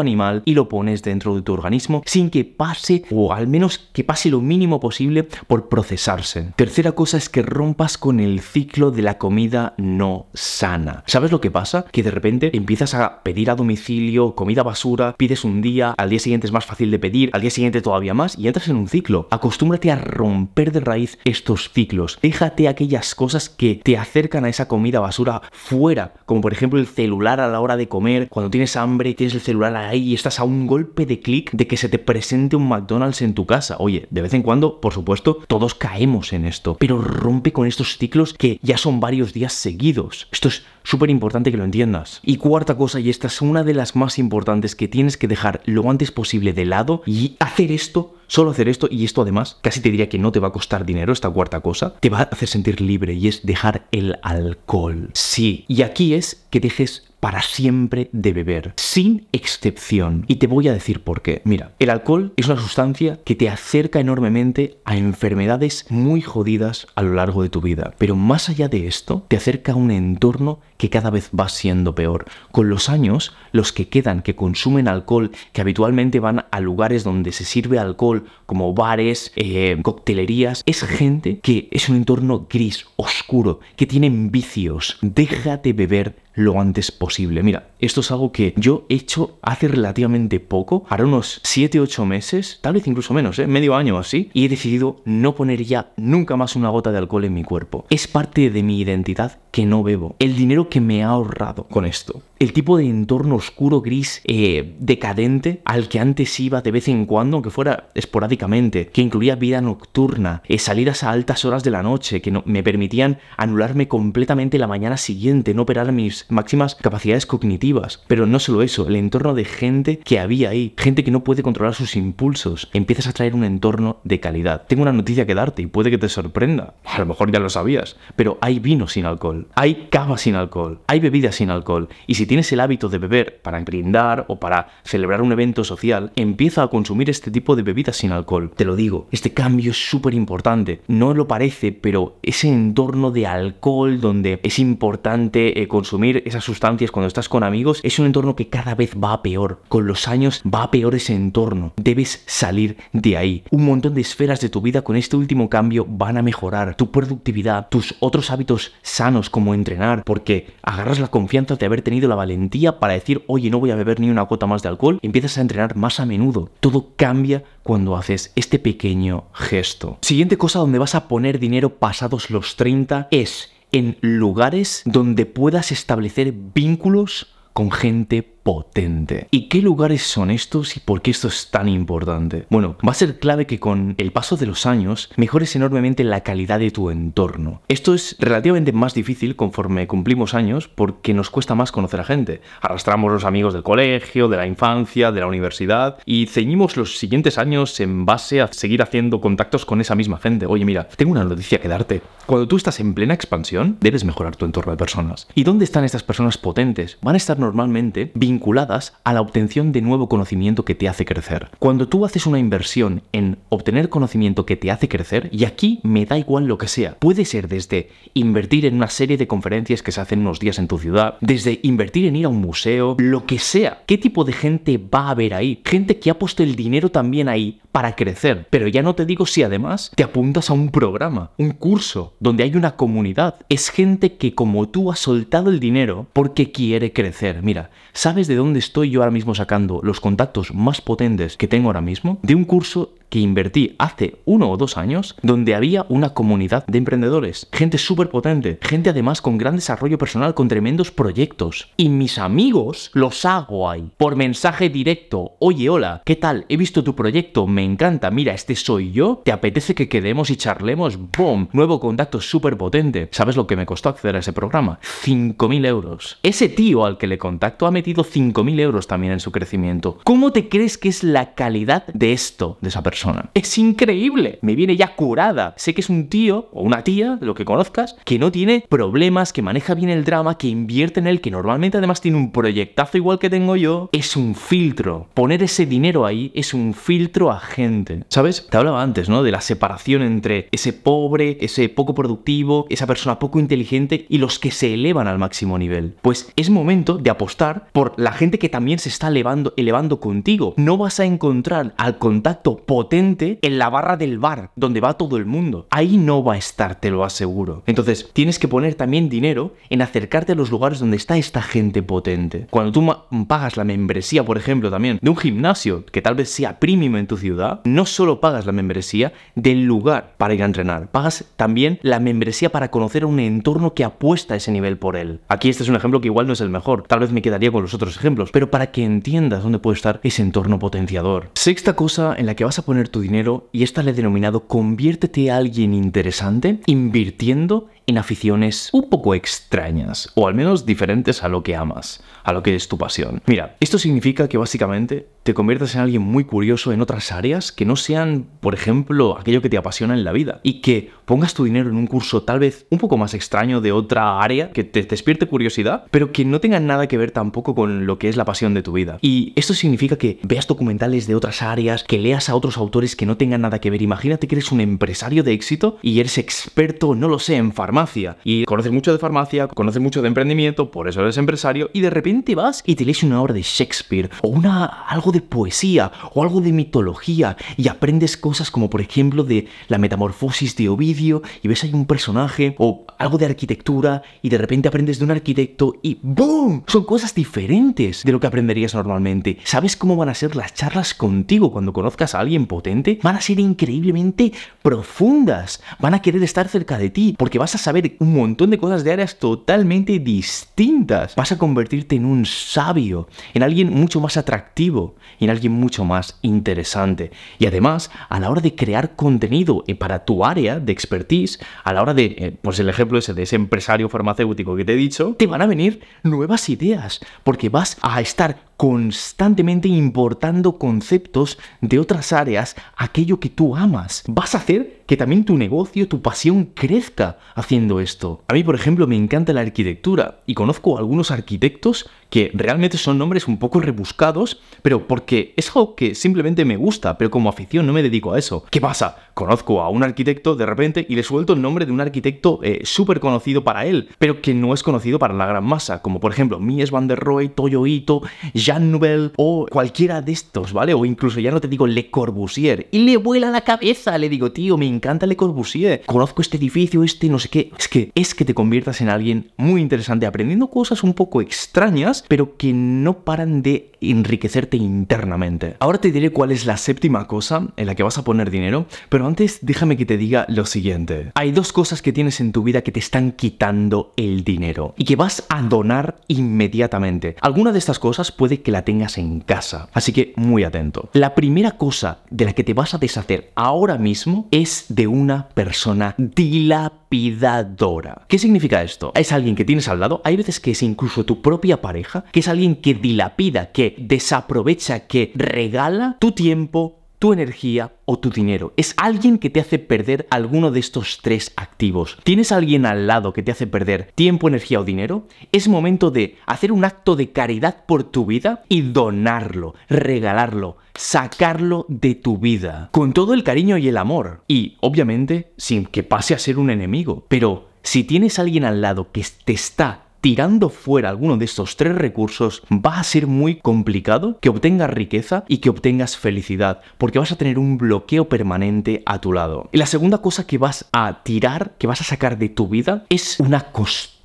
animal 0.00 0.42
y 0.44 0.54
lo 0.54 0.68
pones 0.68 1.04
dentro 1.04 1.36
de 1.36 1.42
tu 1.42 1.52
organismo 1.52 2.02
sin 2.06 2.28
que 2.28 2.44
pase, 2.44 3.04
o 3.12 3.32
al 3.32 3.46
menos 3.46 3.88
que 3.92 4.02
pase 4.02 4.30
lo 4.30 4.40
mínimo 4.40 4.80
posible 4.80 5.28
por 5.46 5.68
procesarse. 5.68 6.52
Tercera 6.56 6.90
cosa 6.90 7.18
es 7.18 7.28
que 7.28 7.42
rompas 7.42 7.96
con 7.96 8.18
el 8.18 8.40
ciclo 8.40 8.90
de 8.90 9.02
la 9.02 9.16
comida 9.16 9.74
no 9.78 10.26
sana. 10.34 11.04
¿Sabes 11.06 11.30
lo 11.30 11.40
que 11.40 11.52
pasa? 11.52 11.84
Que 11.92 12.02
de 12.02 12.10
repente 12.10 12.50
empiezas 12.52 12.94
a 12.94 13.22
pedir 13.22 13.48
a 13.48 13.54
domicilio 13.54 14.34
comida 14.34 14.64
basura, 14.64 15.14
pides 15.16 15.44
un 15.44 15.62
día, 15.62 15.94
al 15.96 16.10
día 16.10 16.18
siguiente 16.18 16.48
es 16.48 16.52
más 16.52 16.66
fácil 16.66 16.90
de 16.90 16.98
pedir, 16.98 17.30
al 17.34 17.42
día 17.42 17.50
siguiente 17.50 17.80
todavía 17.80 18.12
más 18.12 18.36
y 18.36 18.48
entras 18.48 18.66
en 18.66 18.74
un 18.74 18.88
ciclo. 18.88 19.28
Acostúmbrate 19.30 19.92
a 19.92 19.96
romper 19.96 20.72
de 20.72 20.80
raíz 20.80 21.16
estos 21.24 21.70
ciclos. 21.70 22.18
Déjate 22.20 22.66
aquellas 22.66 23.14
cosas 23.14 23.48
que 23.48 23.80
te 23.84 23.96
acercan 23.96 24.44
a 24.44 24.48
esa 24.48 24.66
comida 24.66 24.98
basura 24.98 25.42
fuera, 25.52 26.14
como 26.26 26.40
por 26.40 26.52
ejemplo 26.52 26.80
el 26.80 26.88
celular 26.88 27.38
a 27.38 27.46
la 27.46 27.60
hora 27.60 27.76
de 27.76 27.86
comer, 27.86 28.28
cuando 28.32 28.48
tienes 28.48 28.76
hambre 28.76 29.10
y 29.10 29.14
tienes 29.14 29.34
el 29.34 29.42
celular 29.42 29.76
ahí 29.76 30.08
y 30.08 30.14
estás 30.14 30.40
a 30.40 30.44
un 30.44 30.66
golpe 30.66 31.04
de 31.04 31.20
clic 31.20 31.50
de 31.52 31.66
que 31.66 31.76
se 31.76 31.90
te 31.90 31.98
presente 31.98 32.56
un 32.56 32.66
McDonald's 32.66 33.20
en 33.20 33.34
tu 33.34 33.44
casa. 33.44 33.76
Oye, 33.78 34.06
de 34.08 34.22
vez 34.22 34.32
en 34.32 34.40
cuando, 34.40 34.80
por 34.80 34.94
supuesto, 34.94 35.40
todos 35.48 35.74
caemos 35.74 36.32
en 36.32 36.46
esto, 36.46 36.78
pero 36.80 37.02
rompe 37.02 37.52
con 37.52 37.66
estos 37.66 37.98
ciclos 37.98 38.32
que 38.32 38.58
ya 38.62 38.78
son 38.78 39.00
varios 39.00 39.34
días 39.34 39.52
seguidos. 39.52 40.28
Esto 40.32 40.48
es 40.48 40.64
súper 40.82 41.10
importante 41.10 41.50
que 41.50 41.58
lo 41.58 41.64
entiendas. 41.64 42.20
Y 42.22 42.38
cuarta 42.38 42.78
cosa, 42.78 43.00
y 43.00 43.10
esta 43.10 43.26
es 43.26 43.42
una 43.42 43.64
de 43.64 43.74
las 43.74 43.96
más 43.96 44.18
importantes 44.18 44.74
que 44.76 44.88
tienes 44.88 45.18
que 45.18 45.28
dejar 45.28 45.60
lo 45.66 45.90
antes 45.90 46.10
posible 46.10 46.54
de 46.54 46.64
lado 46.64 47.02
y 47.04 47.36
hacer 47.38 47.70
esto 47.70 48.14
solo 48.28 48.50
hacer 48.50 48.66
esto 48.70 48.88
y 48.90 49.04
esto 49.04 49.20
además, 49.20 49.58
casi 49.60 49.82
te 49.82 49.90
diría 49.90 50.08
que 50.08 50.18
no 50.18 50.32
te 50.32 50.40
va 50.40 50.48
a 50.48 50.52
costar 50.52 50.86
dinero 50.86 51.12
esta 51.12 51.28
cuarta 51.28 51.60
cosa, 51.60 51.96
te 52.00 52.08
va 52.08 52.20
a 52.20 52.22
hacer 52.22 52.48
sentir 52.48 52.80
libre 52.80 53.12
y 53.12 53.28
es 53.28 53.44
dejar 53.44 53.86
el 53.92 54.16
alcohol. 54.22 55.10
Sí, 55.12 55.66
y 55.68 55.82
aquí 55.82 56.14
es 56.14 56.46
que 56.48 56.58
dejes 56.58 57.11
para 57.22 57.40
siempre 57.40 58.10
de 58.10 58.32
beber, 58.32 58.74
sin 58.76 59.28
excepción. 59.30 60.24
Y 60.26 60.36
te 60.36 60.48
voy 60.48 60.66
a 60.66 60.72
decir 60.72 61.04
por 61.04 61.22
qué. 61.22 61.40
Mira, 61.44 61.70
el 61.78 61.90
alcohol 61.90 62.32
es 62.36 62.48
una 62.48 62.60
sustancia 62.60 63.20
que 63.24 63.36
te 63.36 63.48
acerca 63.48 64.00
enormemente 64.00 64.78
a 64.84 64.96
enfermedades 64.96 65.86
muy 65.88 66.20
jodidas 66.20 66.88
a 66.96 67.02
lo 67.02 67.14
largo 67.14 67.44
de 67.44 67.48
tu 67.48 67.60
vida. 67.60 67.94
Pero 67.96 68.16
más 68.16 68.48
allá 68.48 68.66
de 68.66 68.88
esto, 68.88 69.24
te 69.28 69.36
acerca 69.36 69.70
a 69.70 69.76
un 69.76 69.92
entorno 69.92 70.58
que 70.78 70.90
cada 70.90 71.10
vez 71.10 71.30
va 71.30 71.48
siendo 71.48 71.94
peor. 71.94 72.24
Con 72.50 72.68
los 72.68 72.88
años, 72.88 73.32
los 73.52 73.72
que 73.72 73.88
quedan, 73.88 74.22
que 74.22 74.34
consumen 74.34 74.88
alcohol, 74.88 75.30
que 75.52 75.60
habitualmente 75.60 76.18
van 76.18 76.46
a 76.50 76.58
lugares 76.58 77.04
donde 77.04 77.30
se 77.30 77.44
sirve 77.44 77.78
alcohol, 77.78 78.24
como 78.46 78.74
bares, 78.74 79.30
eh, 79.36 79.78
coctelerías, 79.80 80.64
es 80.66 80.82
gente 80.82 81.38
que 81.38 81.68
es 81.70 81.88
un 81.88 81.94
entorno 81.94 82.48
gris, 82.50 82.86
oscuro, 82.96 83.60
que 83.76 83.86
tienen 83.86 84.32
vicios. 84.32 84.98
Deja 85.02 85.58
de 85.58 85.72
beber 85.72 86.16
lo 86.34 86.60
antes 86.60 86.90
posible. 86.90 87.11
Mira, 87.42 87.64
esto 87.86 88.00
es 88.00 88.10
algo 88.10 88.32
que 88.32 88.54
yo 88.56 88.86
he 88.88 88.94
hecho 88.94 89.38
hace 89.42 89.68
relativamente 89.68 90.40
poco, 90.40 90.84
ahora 90.88 91.04
unos 91.04 91.40
7, 91.42 91.80
8 91.80 92.06
meses, 92.06 92.58
tal 92.62 92.74
vez 92.74 92.86
incluso 92.86 93.12
menos, 93.12 93.38
¿eh? 93.38 93.46
medio 93.46 93.74
año 93.74 93.98
así, 93.98 94.30
y 94.32 94.46
he 94.46 94.48
decidido 94.48 95.02
no 95.04 95.34
poner 95.34 95.64
ya 95.64 95.92
nunca 95.96 96.36
más 96.36 96.54
una 96.54 96.68
gota 96.68 96.92
de 96.92 96.98
alcohol 96.98 97.24
en 97.24 97.34
mi 97.34 97.42
cuerpo. 97.44 97.84
Es 97.90 98.06
parte 98.06 98.50
de 98.50 98.62
mi 98.62 98.80
identidad 98.80 99.40
que 99.50 99.66
no 99.66 99.82
bebo. 99.82 100.16
El 100.18 100.36
dinero 100.36 100.68
que 100.68 100.80
me 100.80 101.04
ha 101.04 101.08
ahorrado 101.08 101.64
con 101.64 101.84
esto. 101.84 102.22
El 102.38 102.52
tipo 102.52 102.76
de 102.76 102.86
entorno 102.86 103.36
oscuro, 103.36 103.80
gris, 103.82 104.22
eh, 104.24 104.74
decadente 104.80 105.60
al 105.64 105.88
que 105.88 106.00
antes 106.00 106.40
iba 106.40 106.62
de 106.62 106.72
vez 106.72 106.88
en 106.88 107.06
cuando, 107.06 107.36
aunque 107.36 107.50
fuera 107.50 107.90
esporádicamente, 107.94 108.88
que 108.88 109.02
incluía 109.02 109.36
vida 109.36 109.60
nocturna, 109.60 110.42
eh, 110.48 110.58
salidas 110.58 111.04
a 111.04 111.10
altas 111.10 111.44
horas 111.44 111.62
de 111.62 111.70
la 111.70 111.82
noche, 111.82 112.20
que 112.20 112.32
me 112.44 112.62
permitían 112.62 113.18
anularme 113.36 113.86
completamente 113.86 114.58
la 114.58 114.66
mañana 114.66 114.96
siguiente, 114.96 115.54
no 115.54 115.62
operar 115.62 115.92
mis 115.92 116.26
máximas 116.30 116.74
capacidades 116.74 117.26
cognitivas. 117.26 117.71
Pero 118.06 118.26
no 118.26 118.38
solo 118.38 118.62
eso, 118.62 118.86
el 118.88 118.96
entorno 118.96 119.34
de 119.34 119.44
gente 119.44 119.98
que 119.98 120.18
había 120.18 120.50
ahí, 120.50 120.74
gente 120.76 121.04
que 121.04 121.10
no 121.10 121.24
puede 121.24 121.42
controlar 121.42 121.74
sus 121.74 121.96
impulsos, 121.96 122.68
empiezas 122.72 123.06
a 123.06 123.12
traer 123.12 123.34
un 123.34 123.44
entorno 123.44 123.98
de 124.04 124.20
calidad. 124.20 124.64
Tengo 124.66 124.82
una 124.82 124.92
noticia 124.92 125.26
que 125.26 125.34
darte 125.34 125.62
y 125.62 125.66
puede 125.66 125.90
que 125.90 125.98
te 125.98 126.08
sorprenda. 126.08 126.74
A 126.84 126.98
lo 126.98 127.06
mejor 127.06 127.32
ya 127.32 127.40
lo 127.40 127.50
sabías, 127.50 127.96
pero 128.16 128.38
hay 128.40 128.58
vino 128.58 128.88
sin 128.88 129.06
alcohol, 129.06 129.48
hay 129.54 129.88
cava 129.90 130.18
sin 130.18 130.34
alcohol, 130.34 130.80
hay 130.86 131.00
bebidas 131.00 131.36
sin 131.36 131.50
alcohol. 131.50 131.88
Y 132.06 132.14
si 132.14 132.26
tienes 132.26 132.52
el 132.52 132.60
hábito 132.60 132.88
de 132.88 132.98
beber 132.98 133.40
para 133.42 133.60
brindar 133.60 134.26
o 134.28 134.38
para 134.38 134.68
celebrar 134.84 135.22
un 135.22 135.32
evento 135.32 135.64
social, 135.64 136.12
empieza 136.16 136.62
a 136.62 136.68
consumir 136.68 137.10
este 137.10 137.30
tipo 137.30 137.56
de 137.56 137.62
bebidas 137.62 137.96
sin 137.96 138.12
alcohol. 138.12 138.52
Te 138.54 138.64
lo 138.64 138.76
digo, 138.76 139.08
este 139.10 139.32
cambio 139.32 139.70
es 139.70 139.88
súper 139.88 140.14
importante. 140.14 140.82
No 140.88 141.14
lo 141.14 141.28
parece, 141.28 141.72
pero 141.72 142.18
ese 142.22 142.48
entorno 142.48 143.10
de 143.10 143.26
alcohol 143.26 144.00
donde 144.00 144.40
es 144.42 144.58
importante 144.58 145.60
eh, 145.60 145.68
consumir 145.68 146.22
esas 146.26 146.44
sustancias 146.44 146.90
cuando 146.90 147.08
estás 147.08 147.28
con 147.28 147.44
amigos 147.44 147.61
es 147.82 147.98
un 147.98 148.06
entorno 148.06 148.36
que 148.36 148.48
cada 148.48 148.74
vez 148.74 148.96
va 148.96 149.12
a 149.12 149.22
peor. 149.22 149.62
Con 149.68 149.86
los 149.86 150.08
años 150.08 150.42
va 150.42 150.64
a 150.64 150.70
peor 150.70 150.94
ese 150.94 151.14
entorno. 151.14 151.72
Debes 151.76 152.22
salir 152.26 152.76
de 152.92 153.16
ahí. 153.16 153.44
Un 153.50 153.64
montón 153.64 153.94
de 153.94 154.00
esferas 154.00 154.40
de 154.40 154.48
tu 154.48 154.60
vida 154.60 154.82
con 154.82 154.96
este 154.96 155.16
último 155.16 155.48
cambio 155.48 155.86
van 155.88 156.16
a 156.16 156.22
mejorar. 156.22 156.74
Tu 156.76 156.90
productividad, 156.90 157.68
tus 157.68 157.94
otros 158.00 158.30
hábitos 158.30 158.72
sanos 158.82 159.30
como 159.30 159.54
entrenar, 159.54 160.04
porque 160.04 160.54
agarras 160.62 160.98
la 160.98 161.08
confianza 161.08 161.56
de 161.56 161.66
haber 161.66 161.82
tenido 161.82 162.08
la 162.08 162.14
valentía 162.14 162.80
para 162.80 162.94
decir, 162.94 163.24
oye, 163.26 163.50
no 163.50 163.60
voy 163.60 163.70
a 163.70 163.76
beber 163.76 164.00
ni 164.00 164.10
una 164.10 164.22
gota 164.22 164.46
más 164.46 164.62
de 164.62 164.68
alcohol, 164.68 164.98
empiezas 165.02 165.38
a 165.38 165.40
entrenar 165.40 165.76
más 165.76 166.00
a 166.00 166.06
menudo. 166.06 166.50
Todo 166.60 166.92
cambia 166.96 167.44
cuando 167.62 167.96
haces 167.96 168.32
este 168.36 168.58
pequeño 168.58 169.24
gesto. 169.32 169.98
Siguiente 170.02 170.36
cosa 170.36 170.58
donde 170.58 170.78
vas 170.78 170.94
a 170.94 171.08
poner 171.08 171.38
dinero 171.38 171.78
pasados 171.78 172.30
los 172.30 172.56
30 172.56 173.08
es 173.10 173.50
en 173.72 173.96
lugares 174.00 174.82
donde 174.84 175.26
puedas 175.26 175.72
establecer 175.72 176.32
vínculos 176.54 177.34
con 177.52 177.70
gente 177.70 178.31
potente. 178.42 179.28
¿Y 179.30 179.48
qué 179.48 179.62
lugares 179.62 180.02
son 180.02 180.30
estos 180.30 180.76
y 180.76 180.80
por 180.80 181.02
qué 181.02 181.10
esto 181.10 181.28
es 181.28 181.50
tan 181.50 181.68
importante? 181.68 182.46
Bueno, 182.50 182.76
va 182.86 182.92
a 182.92 182.94
ser 182.94 183.18
clave 183.18 183.46
que 183.46 183.60
con 183.60 183.94
el 183.98 184.12
paso 184.12 184.36
de 184.36 184.46
los 184.46 184.66
años 184.66 185.10
mejores 185.16 185.54
enormemente 185.56 186.04
la 186.04 186.22
calidad 186.22 186.58
de 186.58 186.70
tu 186.70 186.90
entorno. 186.90 187.62
Esto 187.68 187.94
es 187.94 188.16
relativamente 188.18 188.72
más 188.72 188.94
difícil 188.94 189.36
conforme 189.36 189.86
cumplimos 189.86 190.34
años 190.34 190.68
porque 190.68 191.14
nos 191.14 191.30
cuesta 191.30 191.54
más 191.54 191.72
conocer 191.72 192.00
a 192.00 192.04
gente. 192.04 192.40
Arrastramos 192.60 193.12
los 193.12 193.24
amigos 193.24 193.54
del 193.54 193.62
colegio, 193.62 194.28
de 194.28 194.36
la 194.36 194.46
infancia, 194.46 195.12
de 195.12 195.20
la 195.20 195.26
universidad 195.26 195.98
y 196.04 196.26
ceñimos 196.26 196.76
los 196.76 196.98
siguientes 196.98 197.38
años 197.38 197.78
en 197.80 198.04
base 198.06 198.40
a 198.40 198.52
seguir 198.52 198.82
haciendo 198.82 199.20
contactos 199.20 199.64
con 199.64 199.80
esa 199.80 199.94
misma 199.94 200.18
gente. 200.18 200.46
Oye, 200.46 200.64
mira, 200.64 200.88
tengo 200.88 201.12
una 201.12 201.24
noticia 201.24 201.60
que 201.60 201.68
darte. 201.68 202.02
Cuando 202.26 202.48
tú 202.48 202.56
estás 202.56 202.80
en 202.80 202.94
plena 202.94 203.14
expansión, 203.14 203.76
debes 203.80 204.04
mejorar 204.04 204.36
tu 204.36 204.44
entorno 204.44 204.72
de 204.72 204.78
personas. 204.78 205.28
¿Y 205.34 205.44
dónde 205.44 205.64
están 205.64 205.84
estas 205.84 206.02
personas 206.02 206.38
potentes? 206.38 206.98
Van 207.02 207.14
a 207.14 207.18
estar 207.18 207.38
normalmente 207.38 208.10
vinculadas 208.14 208.31
vinculadas 208.32 208.94
a 209.04 209.12
la 209.12 209.20
obtención 209.20 209.72
de 209.72 209.82
nuevo 209.82 210.08
conocimiento 210.08 210.64
que 210.64 210.74
te 210.74 210.88
hace 210.88 211.04
crecer. 211.04 211.50
Cuando 211.58 211.88
tú 211.88 212.04
haces 212.04 212.26
una 212.26 212.38
inversión 212.38 213.02
en 213.12 213.38
obtener 213.50 213.88
conocimiento 213.88 214.46
que 214.46 214.56
te 214.56 214.70
hace 214.70 214.88
crecer, 214.88 215.28
y 215.32 215.44
aquí 215.44 215.80
me 215.82 216.06
da 216.06 216.18
igual 216.18 216.46
lo 216.46 216.58
que 216.58 216.68
sea, 216.68 216.96
puede 216.98 217.24
ser 217.24 217.48
desde 217.48 217.90
invertir 218.14 218.66
en 218.66 218.76
una 218.76 218.88
serie 218.88 219.16
de 219.16 219.26
conferencias 219.26 219.82
que 219.82 219.92
se 219.92 220.00
hacen 220.00 220.20
unos 220.20 220.40
días 220.40 220.58
en 220.58 220.68
tu 220.68 220.78
ciudad, 220.78 221.16
desde 221.20 221.60
invertir 221.62 222.06
en 222.06 222.16
ir 222.16 222.26
a 222.26 222.30
un 222.30 222.40
museo, 222.40 222.96
lo 222.98 223.26
que 223.26 223.38
sea, 223.38 223.82
¿qué 223.86 223.98
tipo 223.98 224.24
de 224.24 224.32
gente 224.32 224.78
va 224.78 225.06
a 225.06 225.10
haber 225.10 225.34
ahí? 225.34 225.60
Gente 225.64 225.98
que 225.98 226.10
ha 226.10 226.18
puesto 226.18 226.42
el 226.42 226.56
dinero 226.56 226.90
también 226.90 227.28
ahí 227.28 227.60
para 227.72 227.96
crecer, 227.96 228.46
pero 228.50 228.68
ya 228.68 228.82
no 228.82 228.94
te 228.94 229.06
digo 229.06 229.26
si 229.26 229.42
además 229.42 229.90
te 229.96 230.02
apuntas 230.02 230.50
a 230.50 230.52
un 230.52 230.70
programa, 230.70 231.32
un 231.38 231.52
curso, 231.52 232.14
donde 232.20 232.44
hay 232.44 232.54
una 232.54 232.76
comunidad. 232.76 233.36
Es 233.48 233.70
gente 233.70 234.16
que 234.16 234.34
como 234.34 234.68
tú 234.68 234.92
ha 234.92 234.96
soltado 234.96 235.50
el 235.50 235.58
dinero 235.58 236.06
porque 236.12 236.52
quiere 236.52 236.92
crecer. 236.92 237.42
Mira, 237.42 237.70
¿sabes 237.92 238.28
de 238.28 238.36
dónde 238.36 238.58
estoy 238.58 238.90
yo 238.90 239.00
ahora 239.00 239.10
mismo 239.10 239.34
sacando 239.34 239.80
los 239.82 240.00
contactos 240.00 240.54
más 240.54 240.80
potentes 240.80 241.36
que 241.36 241.48
tengo 241.48 241.68
ahora 241.68 241.80
mismo? 241.80 242.18
De 242.22 242.34
un 242.34 242.44
curso 242.44 242.92
que 243.12 243.18
invertí 243.18 243.76
hace 243.78 244.16
uno 244.24 244.50
o 244.50 244.56
dos 244.56 244.78
años, 244.78 245.16
donde 245.20 245.54
había 245.54 245.84
una 245.90 246.14
comunidad 246.14 246.64
de 246.66 246.78
emprendedores, 246.78 247.46
gente 247.52 247.76
súper 247.76 248.08
potente, 248.08 248.58
gente 248.62 248.88
además 248.88 249.20
con 249.20 249.36
gran 249.36 249.56
desarrollo 249.56 249.98
personal, 249.98 250.32
con 250.32 250.48
tremendos 250.48 250.90
proyectos. 250.90 251.68
Y 251.76 251.90
mis 251.90 252.16
amigos 252.16 252.90
los 252.94 253.26
hago 253.26 253.68
ahí, 253.68 253.90
por 253.98 254.16
mensaje 254.16 254.70
directo. 254.70 255.32
Oye, 255.40 255.68
hola, 255.68 256.00
¿qué 256.06 256.16
tal? 256.16 256.46
He 256.48 256.56
visto 256.56 256.82
tu 256.82 256.94
proyecto, 256.94 257.46
me 257.46 257.62
encanta, 257.62 258.10
mira, 258.10 258.32
este 258.32 258.56
soy 258.56 258.92
yo, 258.92 259.20
¿te 259.26 259.32
apetece 259.32 259.74
que 259.74 259.90
quedemos 259.90 260.30
y 260.30 260.36
charlemos? 260.36 260.98
¡Boom! 261.14 261.50
Nuevo 261.52 261.80
contacto 261.80 262.18
súper 262.18 262.56
potente. 262.56 263.10
¿Sabes 263.12 263.36
lo 263.36 263.46
que 263.46 263.56
me 263.56 263.66
costó 263.66 263.90
acceder 263.90 264.16
a 264.16 264.20
ese 264.20 264.32
programa? 264.32 264.78
5.000 265.04 265.66
euros. 265.66 266.18
Ese 266.22 266.48
tío 266.48 266.86
al 266.86 266.96
que 266.96 267.06
le 267.06 267.18
contacto 267.18 267.66
ha 267.66 267.70
metido 267.70 268.04
5.000 268.04 268.58
euros 268.58 268.86
también 268.86 269.12
en 269.12 269.20
su 269.20 269.32
crecimiento. 269.32 269.98
¿Cómo 270.02 270.32
te 270.32 270.48
crees 270.48 270.78
que 270.78 270.88
es 270.88 271.04
la 271.04 271.34
calidad 271.34 271.86
de 271.88 272.14
esto, 272.14 272.56
de 272.62 272.70
esa 272.70 272.82
persona? 272.82 273.01
Es 273.34 273.58
increíble. 273.58 274.38
Me 274.42 274.54
viene 274.54 274.76
ya 274.76 274.94
curada. 274.94 275.54
Sé 275.56 275.74
que 275.74 275.80
es 275.80 275.90
un 275.90 276.08
tío 276.08 276.48
o 276.52 276.62
una 276.62 276.84
tía, 276.84 277.18
lo 277.20 277.34
que 277.34 277.44
conozcas, 277.44 277.96
que 278.04 278.18
no 278.18 278.30
tiene 278.30 278.64
problemas, 278.68 279.32
que 279.32 279.42
maneja 279.42 279.74
bien 279.74 279.90
el 279.90 280.04
drama, 280.04 280.38
que 280.38 280.48
invierte 280.48 281.00
en 281.00 281.06
él, 281.06 281.20
que 281.20 281.30
normalmente 281.30 281.78
además 281.78 282.00
tiene 282.00 282.16
un 282.16 282.32
proyectazo 282.32 282.96
igual 282.96 283.18
que 283.18 283.30
tengo 283.30 283.56
yo. 283.56 283.88
Es 283.92 284.16
un 284.16 284.34
filtro. 284.34 285.08
Poner 285.14 285.42
ese 285.42 285.66
dinero 285.66 286.06
ahí 286.06 286.30
es 286.34 286.54
un 286.54 286.74
filtro 286.74 287.30
a 287.30 287.40
gente. 287.40 288.04
¿Sabes? 288.08 288.46
Te 288.50 288.56
hablaba 288.56 288.82
antes, 288.82 289.08
¿no? 289.08 289.22
De 289.22 289.30
la 289.30 289.40
separación 289.40 290.02
entre 290.02 290.48
ese 290.52 290.72
pobre, 290.72 291.38
ese 291.40 291.68
poco 291.68 291.94
productivo, 291.94 292.66
esa 292.68 292.86
persona 292.86 293.18
poco 293.18 293.38
inteligente 293.38 294.06
y 294.08 294.18
los 294.18 294.38
que 294.38 294.50
se 294.50 294.74
elevan 294.74 295.08
al 295.08 295.18
máximo 295.18 295.58
nivel. 295.58 295.94
Pues 296.02 296.32
es 296.36 296.50
momento 296.50 296.98
de 296.98 297.10
apostar 297.10 297.68
por 297.72 297.94
la 297.96 298.12
gente 298.12 298.38
que 298.38 298.48
también 298.48 298.78
se 298.78 298.88
está 298.88 299.08
elevando, 299.08 299.54
elevando 299.56 300.00
contigo. 300.00 300.54
No 300.56 300.76
vas 300.76 301.00
a 301.00 301.04
encontrar 301.04 301.74
al 301.76 301.98
contacto 301.98 302.56
en 302.92 303.58
la 303.58 303.70
barra 303.70 303.96
del 303.96 304.18
bar, 304.18 304.50
donde 304.54 304.80
va 304.80 304.98
todo 304.98 305.16
el 305.16 305.24
mundo. 305.24 305.66
Ahí 305.70 305.96
no 305.96 306.22
va 306.22 306.34
a 306.34 306.38
estar, 306.38 306.74
te 306.74 306.90
lo 306.90 307.04
aseguro. 307.04 307.62
Entonces, 307.66 308.10
tienes 308.12 308.38
que 308.38 308.48
poner 308.48 308.74
también 308.74 309.08
dinero 309.08 309.54
en 309.70 309.80
acercarte 309.80 310.32
a 310.32 310.34
los 310.34 310.50
lugares 310.50 310.78
donde 310.78 310.98
está 310.98 311.16
esta 311.16 311.40
gente 311.40 311.82
potente. 311.82 312.46
Cuando 312.50 312.70
tú 312.70 312.86
pagas 313.26 313.56
la 313.56 313.64
membresía, 313.64 314.24
por 314.24 314.36
ejemplo, 314.36 314.70
también 314.70 314.98
de 315.00 315.08
un 315.08 315.16
gimnasio 315.16 315.86
que 315.86 316.02
tal 316.02 316.14
vez 316.14 316.28
sea 316.28 316.60
premium 316.60 316.96
en 316.96 317.06
tu 317.06 317.16
ciudad, 317.16 317.60
no 317.64 317.86
solo 317.86 318.20
pagas 318.20 318.44
la 318.44 318.52
membresía 318.52 319.14
del 319.36 319.64
lugar 319.64 320.14
para 320.18 320.34
ir 320.34 320.42
a 320.42 320.46
entrenar, 320.46 320.90
pagas 320.90 321.24
también 321.36 321.78
la 321.82 321.98
membresía 321.98 322.52
para 322.52 322.70
conocer 322.70 323.06
un 323.06 323.20
entorno 323.20 323.72
que 323.72 323.84
apuesta 323.84 324.34
a 324.34 324.36
ese 324.36 324.52
nivel 324.52 324.76
por 324.76 324.96
él. 324.96 325.20
Aquí 325.28 325.48
este 325.48 325.62
es 325.62 325.68
un 325.70 325.76
ejemplo 325.76 326.02
que 326.02 326.08
igual 326.08 326.26
no 326.26 326.34
es 326.34 326.40
el 326.42 326.50
mejor, 326.50 326.82
tal 326.86 327.00
vez 327.00 327.10
me 327.10 327.22
quedaría 327.22 327.50
con 327.50 327.62
los 327.62 327.72
otros 327.72 327.96
ejemplos, 327.96 328.30
pero 328.32 328.50
para 328.50 328.70
que 328.70 328.84
entiendas 328.84 329.42
dónde 329.42 329.58
puede 329.58 329.76
estar 329.76 330.00
ese 330.02 330.20
entorno 330.20 330.58
potenciador. 330.58 331.30
Sexta 331.34 331.74
cosa 331.74 332.14
en 332.18 332.26
la 332.26 332.34
que 332.34 332.44
vas 332.44 332.58
a 332.58 332.64
poner 332.64 332.81
tu 332.88 333.00
dinero 333.00 333.48
y 333.52 333.62
esta 333.62 333.82
le 333.82 333.90
he 333.90 333.94
denominado 333.94 334.46
conviértete 334.46 335.30
a 335.30 335.36
alguien 335.36 335.74
interesante 335.74 336.60
invirtiendo 336.66 337.68
en 337.86 337.98
aficiones 337.98 338.68
un 338.72 338.88
poco 338.88 339.14
extrañas, 339.14 340.10
o 340.14 340.28
al 340.28 340.34
menos 340.34 340.66
diferentes 340.66 341.22
a 341.22 341.28
lo 341.28 341.42
que 341.42 341.56
amas, 341.56 342.02
a 342.24 342.32
lo 342.32 342.42
que 342.42 342.54
es 342.54 342.68
tu 342.68 342.78
pasión. 342.78 343.22
Mira, 343.26 343.56
esto 343.60 343.78
significa 343.78 344.28
que 344.28 344.38
básicamente 344.38 345.08
te 345.22 345.34
conviertas 345.34 345.74
en 345.74 345.82
alguien 345.82 346.02
muy 346.02 346.24
curioso 346.24 346.72
en 346.72 346.80
otras 346.80 347.12
áreas 347.12 347.52
que 347.52 347.64
no 347.64 347.76
sean, 347.76 348.26
por 348.40 348.54
ejemplo, 348.54 349.18
aquello 349.18 349.42
que 349.42 349.48
te 349.48 349.56
apasiona 349.56 349.94
en 349.94 350.04
la 350.04 350.12
vida, 350.12 350.40
y 350.42 350.60
que 350.60 350.90
pongas 351.04 351.34
tu 351.34 351.44
dinero 351.44 351.70
en 351.70 351.76
un 351.76 351.86
curso 351.86 352.22
tal 352.22 352.38
vez 352.38 352.66
un 352.70 352.78
poco 352.78 352.96
más 352.96 353.14
extraño 353.14 353.60
de 353.60 353.72
otra 353.72 354.20
área, 354.20 354.50
que 354.50 354.64
te 354.64 354.82
despierte 354.82 355.26
curiosidad, 355.26 355.84
pero 355.90 356.12
que 356.12 356.24
no 356.24 356.40
tenga 356.40 356.60
nada 356.60 356.88
que 356.88 356.98
ver 356.98 357.10
tampoco 357.10 357.54
con 357.54 357.86
lo 357.86 357.98
que 357.98 358.08
es 358.08 358.16
la 358.16 358.24
pasión 358.24 358.54
de 358.54 358.62
tu 358.62 358.72
vida. 358.72 358.98
Y 359.00 359.32
esto 359.36 359.54
significa 359.54 359.96
que 359.96 360.18
veas 360.22 360.46
documentales 360.46 361.06
de 361.06 361.14
otras 361.14 361.42
áreas, 361.42 361.84
que 361.84 361.98
leas 361.98 362.28
a 362.28 362.34
otros 362.34 362.56
autores 362.56 362.96
que 362.96 363.06
no 363.06 363.16
tengan 363.16 363.42
nada 363.42 363.60
que 363.60 363.70
ver. 363.70 363.82
Imagínate 363.82 364.26
que 364.26 364.34
eres 364.34 364.50
un 364.52 364.60
empresario 364.60 365.22
de 365.22 365.32
éxito 365.32 365.78
y 365.82 366.00
eres 366.00 366.18
experto, 366.18 366.94
no 366.94 367.08
lo 367.08 367.18
sé, 367.18 367.36
en 367.36 367.52
farmacia 367.52 368.16
y 368.24 368.44
conoces 368.44 368.72
mucho 368.72 368.92
de 368.92 368.98
farmacia, 368.98 369.48
conoces 369.48 369.80
mucho 369.80 370.02
de 370.02 370.08
emprendimiento, 370.08 370.70
por 370.70 370.88
eso 370.88 371.00
eres 371.00 371.18
empresario 371.18 371.70
y 371.72 371.80
de 371.80 371.90
repente 371.90 372.34
vas 372.34 372.62
y 372.66 372.74
te 372.74 372.84
lees 372.84 373.02
una 373.02 373.20
obra 373.20 373.34
de 373.34 373.42
Shakespeare 373.42 374.10
o 374.22 374.28
una 374.28 374.64
algo 374.64 375.11
de 375.12 375.20
poesía 375.20 375.92
o 376.14 376.22
algo 376.22 376.40
de 376.40 376.52
mitología 376.52 377.36
y 377.56 377.68
aprendes 377.68 378.16
cosas 378.16 378.50
como 378.50 378.68
por 378.68 378.80
ejemplo 378.80 379.24
de 379.24 379.46
la 379.68 379.78
metamorfosis 379.78 380.56
de 380.56 380.68
Ovidio 380.68 381.22
y 381.42 381.48
ves 381.48 381.62
ahí 381.64 381.72
un 381.72 381.86
personaje 381.86 382.56
o 382.58 382.84
algo 382.98 383.18
de 383.18 383.26
arquitectura 383.26 384.02
y 384.22 384.28
de 384.28 384.38
repente 384.38 384.68
aprendes 384.68 384.98
de 384.98 385.04
un 385.04 385.10
arquitecto 385.10 385.76
y 385.82 385.98
¡boom! 386.02 386.64
Son 386.66 386.84
cosas 386.84 387.14
diferentes 387.14 388.02
de 388.02 388.12
lo 388.12 388.20
que 388.20 388.26
aprenderías 388.26 388.74
normalmente. 388.74 389.38
¿Sabes 389.44 389.76
cómo 389.76 389.96
van 389.96 390.08
a 390.08 390.14
ser 390.14 390.36
las 390.36 390.54
charlas 390.54 390.94
contigo 390.94 391.52
cuando 391.52 391.72
conozcas 391.72 392.14
a 392.14 392.20
alguien 392.20 392.46
potente? 392.46 392.98
Van 393.02 393.16
a 393.16 393.20
ser 393.20 393.38
increíblemente 393.40 394.32
profundas. 394.62 395.62
Van 395.78 395.94
a 395.94 396.02
querer 396.02 396.22
estar 396.22 396.48
cerca 396.48 396.78
de 396.78 396.90
ti 396.90 397.14
porque 397.18 397.38
vas 397.38 397.54
a 397.54 397.58
saber 397.58 397.96
un 398.00 398.14
montón 398.14 398.50
de 398.50 398.58
cosas 398.58 398.84
de 398.84 398.92
áreas 398.92 399.18
totalmente 399.18 399.98
distintas. 399.98 401.14
Vas 401.14 401.32
a 401.32 401.38
convertirte 401.38 401.96
en 401.96 402.04
un 402.04 402.24
sabio, 402.24 403.08
en 403.34 403.42
alguien 403.42 403.72
mucho 403.72 404.00
más 404.00 404.16
atractivo, 404.16 404.96
en 405.20 405.30
alguien 405.30 405.52
mucho 405.52 405.84
más 405.84 406.18
interesante. 406.22 407.10
Y 407.38 407.46
además, 407.46 407.90
a 408.08 408.20
la 408.20 408.30
hora 408.30 408.40
de 408.40 408.54
crear 408.54 408.96
contenido 408.96 409.64
eh, 409.66 409.74
para 409.74 410.04
tu 410.04 410.24
área 410.24 410.60
de 410.60 410.72
expertise, 410.72 411.38
a 411.64 411.72
la 411.72 411.82
hora 411.82 411.94
de, 411.94 412.04
eh, 412.04 412.36
pues 412.40 412.58
el 412.58 412.68
ejemplo 412.68 412.98
ese 412.98 413.14
de 413.14 413.22
ese 413.22 413.36
empresario 413.36 413.88
farmacéutico 413.88 414.56
que 414.56 414.64
te 414.64 414.72
he 414.72 414.76
dicho, 414.76 415.14
te 415.18 415.26
van 415.26 415.42
a 415.42 415.46
venir 415.46 415.80
nuevas 416.02 416.48
ideas, 416.48 417.00
porque 417.24 417.48
vas 417.48 417.76
a 417.82 418.00
estar 418.00 418.51
constantemente 418.62 419.66
importando 419.66 420.56
conceptos 420.56 421.36
de 421.60 421.80
otras 421.80 422.12
áreas, 422.12 422.54
aquello 422.76 423.18
que 423.18 423.28
tú 423.28 423.56
amas. 423.56 424.04
Vas 424.06 424.36
a 424.36 424.38
hacer 424.38 424.82
que 424.86 424.96
también 424.96 425.24
tu 425.24 425.36
negocio, 425.36 425.88
tu 425.88 426.00
pasión 426.00 426.44
crezca 426.44 427.18
haciendo 427.34 427.80
esto. 427.80 428.22
A 428.28 428.34
mí, 428.34 428.44
por 428.44 428.54
ejemplo, 428.54 428.86
me 428.86 428.94
encanta 428.94 429.32
la 429.32 429.40
arquitectura 429.40 430.20
y 430.26 430.34
conozco 430.34 430.76
a 430.76 430.78
algunos 430.78 431.10
arquitectos 431.10 431.90
que 432.08 432.30
realmente 432.34 432.78
son 432.78 432.98
nombres 432.98 433.26
un 433.26 433.38
poco 433.38 433.58
rebuscados, 433.58 434.40
pero 434.60 434.86
porque 434.86 435.34
es 435.36 435.48
algo 435.48 435.74
que 435.74 435.96
simplemente 435.96 436.44
me 436.44 436.56
gusta, 436.56 436.98
pero 436.98 437.10
como 437.10 437.30
afición 437.30 437.66
no 437.66 437.72
me 437.72 437.82
dedico 437.82 438.12
a 438.12 438.18
eso. 438.18 438.44
¿Qué 438.50 438.60
pasa? 438.60 439.10
Conozco 439.14 439.62
a 439.62 439.68
un 439.68 439.82
arquitecto 439.82 440.34
de 440.34 440.46
repente 440.46 440.86
y 440.88 440.96
le 440.96 441.02
suelto 441.02 441.32
el 441.32 441.42
nombre 441.42 441.66
de 441.66 441.72
un 441.72 441.80
arquitecto 441.80 442.40
eh, 442.42 442.60
súper 442.64 443.00
conocido 443.00 443.44
para 443.44 443.66
él, 443.66 443.88
pero 443.98 444.20
que 444.20 444.34
no 444.34 444.54
es 444.54 444.62
conocido 444.62 444.98
para 444.98 445.14
la 445.14 445.26
gran 445.26 445.44
masa, 445.44 445.82
como 445.82 446.00
por 446.00 446.12
ejemplo 446.12 446.38
Mies 446.38 446.70
van 446.70 446.88
der 446.88 446.98
Rohe, 446.98 447.28
Toyo 447.28 447.66
Ito, 447.66 448.02
Jean 448.34 448.70
Nouvel 448.70 449.12
o 449.16 449.46
cualquiera 449.50 450.00
de 450.00 450.12
estos, 450.12 450.52
¿vale? 450.52 450.74
O 450.74 450.84
incluso 450.84 451.20
ya 451.20 451.30
no 451.30 451.40
te 451.40 451.48
digo 451.48 451.66
Le 451.66 451.90
Corbusier. 451.90 452.68
Y 452.70 452.80
le 452.84 452.96
vuela 452.96 453.30
la 453.30 453.42
cabeza, 453.42 453.98
le 453.98 454.08
digo, 454.08 454.32
tío, 454.32 454.56
me 454.56 454.66
encanta 454.66 455.06
Le 455.06 455.16
Corbusier, 455.16 455.82
conozco 455.86 456.22
este 456.22 456.36
edificio, 456.36 456.84
este 456.84 457.08
no 457.08 457.18
sé 457.18 457.28
qué. 457.28 457.50
Es 457.58 457.68
que 457.68 457.90
es 457.94 458.14
que 458.14 458.24
te 458.24 458.34
conviertas 458.34 458.80
en 458.80 458.88
alguien 458.88 459.30
muy 459.36 459.60
interesante 459.60 460.06
aprendiendo 460.06 460.48
cosas 460.48 460.82
un 460.82 460.94
poco 460.94 461.20
extrañas 461.20 461.72
pero 462.08 462.36
que 462.36 462.52
no 462.52 463.04
paran 463.04 463.42
de 463.42 463.72
enriquecerte 463.80 464.56
internamente. 464.56 465.56
Ahora 465.58 465.78
te 465.78 465.90
diré 465.90 466.10
cuál 466.10 466.30
es 466.30 466.46
la 466.46 466.56
séptima 466.56 467.06
cosa 467.06 467.48
en 467.56 467.66
la 467.66 467.74
que 467.74 467.82
vas 467.82 467.98
a 467.98 468.04
poner 468.04 468.30
dinero, 468.30 468.66
pero 468.88 469.01
antes 469.06 469.38
déjame 469.42 469.76
que 469.76 469.86
te 469.86 469.96
diga 469.96 470.26
lo 470.28 470.46
siguiente. 470.46 471.10
Hay 471.14 471.32
dos 471.32 471.52
cosas 471.52 471.82
que 471.82 471.92
tienes 471.92 472.20
en 472.20 472.32
tu 472.32 472.42
vida 472.42 472.62
que 472.62 472.72
te 472.72 472.80
están 472.80 473.12
quitando 473.12 473.92
el 473.96 474.24
dinero 474.24 474.74
y 474.76 474.84
que 474.84 474.96
vas 474.96 475.24
a 475.28 475.42
donar 475.42 476.00
inmediatamente. 476.08 477.16
Alguna 477.20 477.52
de 477.52 477.58
estas 477.58 477.78
cosas 477.78 478.12
puede 478.12 478.42
que 478.42 478.50
la 478.50 478.64
tengas 478.64 478.98
en 478.98 479.20
casa, 479.20 479.68
así 479.72 479.92
que 479.92 480.12
muy 480.16 480.44
atento. 480.44 480.90
La 480.92 481.14
primera 481.14 481.52
cosa 481.52 482.00
de 482.10 482.24
la 482.24 482.32
que 482.32 482.44
te 482.44 482.54
vas 482.54 482.74
a 482.74 482.78
deshacer 482.78 483.32
ahora 483.34 483.78
mismo 483.78 484.28
es 484.30 484.66
de 484.68 484.86
una 484.86 485.28
persona 485.30 485.94
dilapidadora. 485.98 488.02
¿Qué 488.08 488.18
significa 488.18 488.62
esto? 488.62 488.92
Es 488.94 489.12
alguien 489.12 489.36
que 489.36 489.44
tienes 489.44 489.68
al 489.68 489.80
lado, 489.80 490.00
hay 490.04 490.16
veces 490.16 490.40
que 490.40 490.52
es 490.52 490.62
incluso 490.62 491.04
tu 491.04 491.22
propia 491.22 491.60
pareja, 491.60 492.04
que 492.12 492.20
es 492.20 492.28
alguien 492.28 492.56
que 492.56 492.74
dilapida, 492.74 493.52
que 493.52 493.74
desaprovecha, 493.78 494.86
que 494.86 495.12
regala 495.14 495.96
tu 495.98 496.12
tiempo, 496.12 496.81
tu 497.02 497.12
energía 497.12 497.72
o 497.84 497.98
tu 497.98 498.10
dinero. 498.10 498.52
Es 498.56 498.74
alguien 498.76 499.18
que 499.18 499.28
te 499.28 499.40
hace 499.40 499.58
perder 499.58 500.06
alguno 500.08 500.52
de 500.52 500.60
estos 500.60 501.00
tres 501.02 501.32
activos. 501.34 501.98
¿Tienes 502.04 502.30
alguien 502.30 502.64
al 502.64 502.86
lado 502.86 503.12
que 503.12 503.24
te 503.24 503.32
hace 503.32 503.48
perder 503.48 503.90
tiempo, 503.96 504.28
energía 504.28 504.60
o 504.60 504.64
dinero? 504.64 505.08
Es 505.32 505.48
momento 505.48 505.90
de 505.90 506.16
hacer 506.26 506.52
un 506.52 506.64
acto 506.64 506.94
de 506.94 507.10
caridad 507.10 507.64
por 507.66 507.82
tu 507.82 508.06
vida 508.06 508.44
y 508.48 508.60
donarlo, 508.60 509.56
regalarlo, 509.68 510.58
sacarlo 510.76 511.66
de 511.68 511.96
tu 511.96 512.18
vida. 512.18 512.68
Con 512.70 512.92
todo 512.92 513.14
el 513.14 513.24
cariño 513.24 513.58
y 513.58 513.66
el 513.66 513.78
amor. 513.78 514.22
Y, 514.28 514.56
obviamente, 514.60 515.32
sin 515.36 515.66
que 515.66 515.82
pase 515.82 516.14
a 516.14 516.20
ser 516.20 516.38
un 516.38 516.50
enemigo. 516.50 517.04
Pero 517.08 517.48
si 517.64 517.82
tienes 517.82 518.20
alguien 518.20 518.44
al 518.44 518.60
lado 518.60 518.92
que 518.92 519.04
te 519.24 519.32
está 519.32 519.81
tirando 520.02 520.50
fuera 520.50 520.90
alguno 520.90 521.16
de 521.16 521.24
estos 521.24 521.56
tres 521.56 521.74
recursos, 521.76 522.42
va 522.50 522.78
a 522.78 522.84
ser 522.84 523.06
muy 523.06 523.36
complicado 523.36 524.18
que 524.20 524.28
obtengas 524.28 524.68
riqueza 524.68 525.24
y 525.28 525.38
que 525.38 525.48
obtengas 525.48 525.96
felicidad, 525.96 526.60
porque 526.76 526.98
vas 526.98 527.12
a 527.12 527.16
tener 527.16 527.38
un 527.38 527.56
bloqueo 527.56 528.08
permanente 528.08 528.82
a 528.84 529.00
tu 529.00 529.12
lado. 529.12 529.48
Y 529.52 529.58
la 529.58 529.66
segunda 529.66 529.98
cosa 529.98 530.26
que 530.26 530.38
vas 530.38 530.68
a 530.72 531.02
tirar, 531.04 531.52
que 531.56 531.68
vas 531.68 531.80
a 531.80 531.84
sacar 531.84 532.18
de 532.18 532.28
tu 532.28 532.48
vida, 532.48 532.84
es 532.88 533.20
una 533.20 533.52
costumbre 533.52 534.01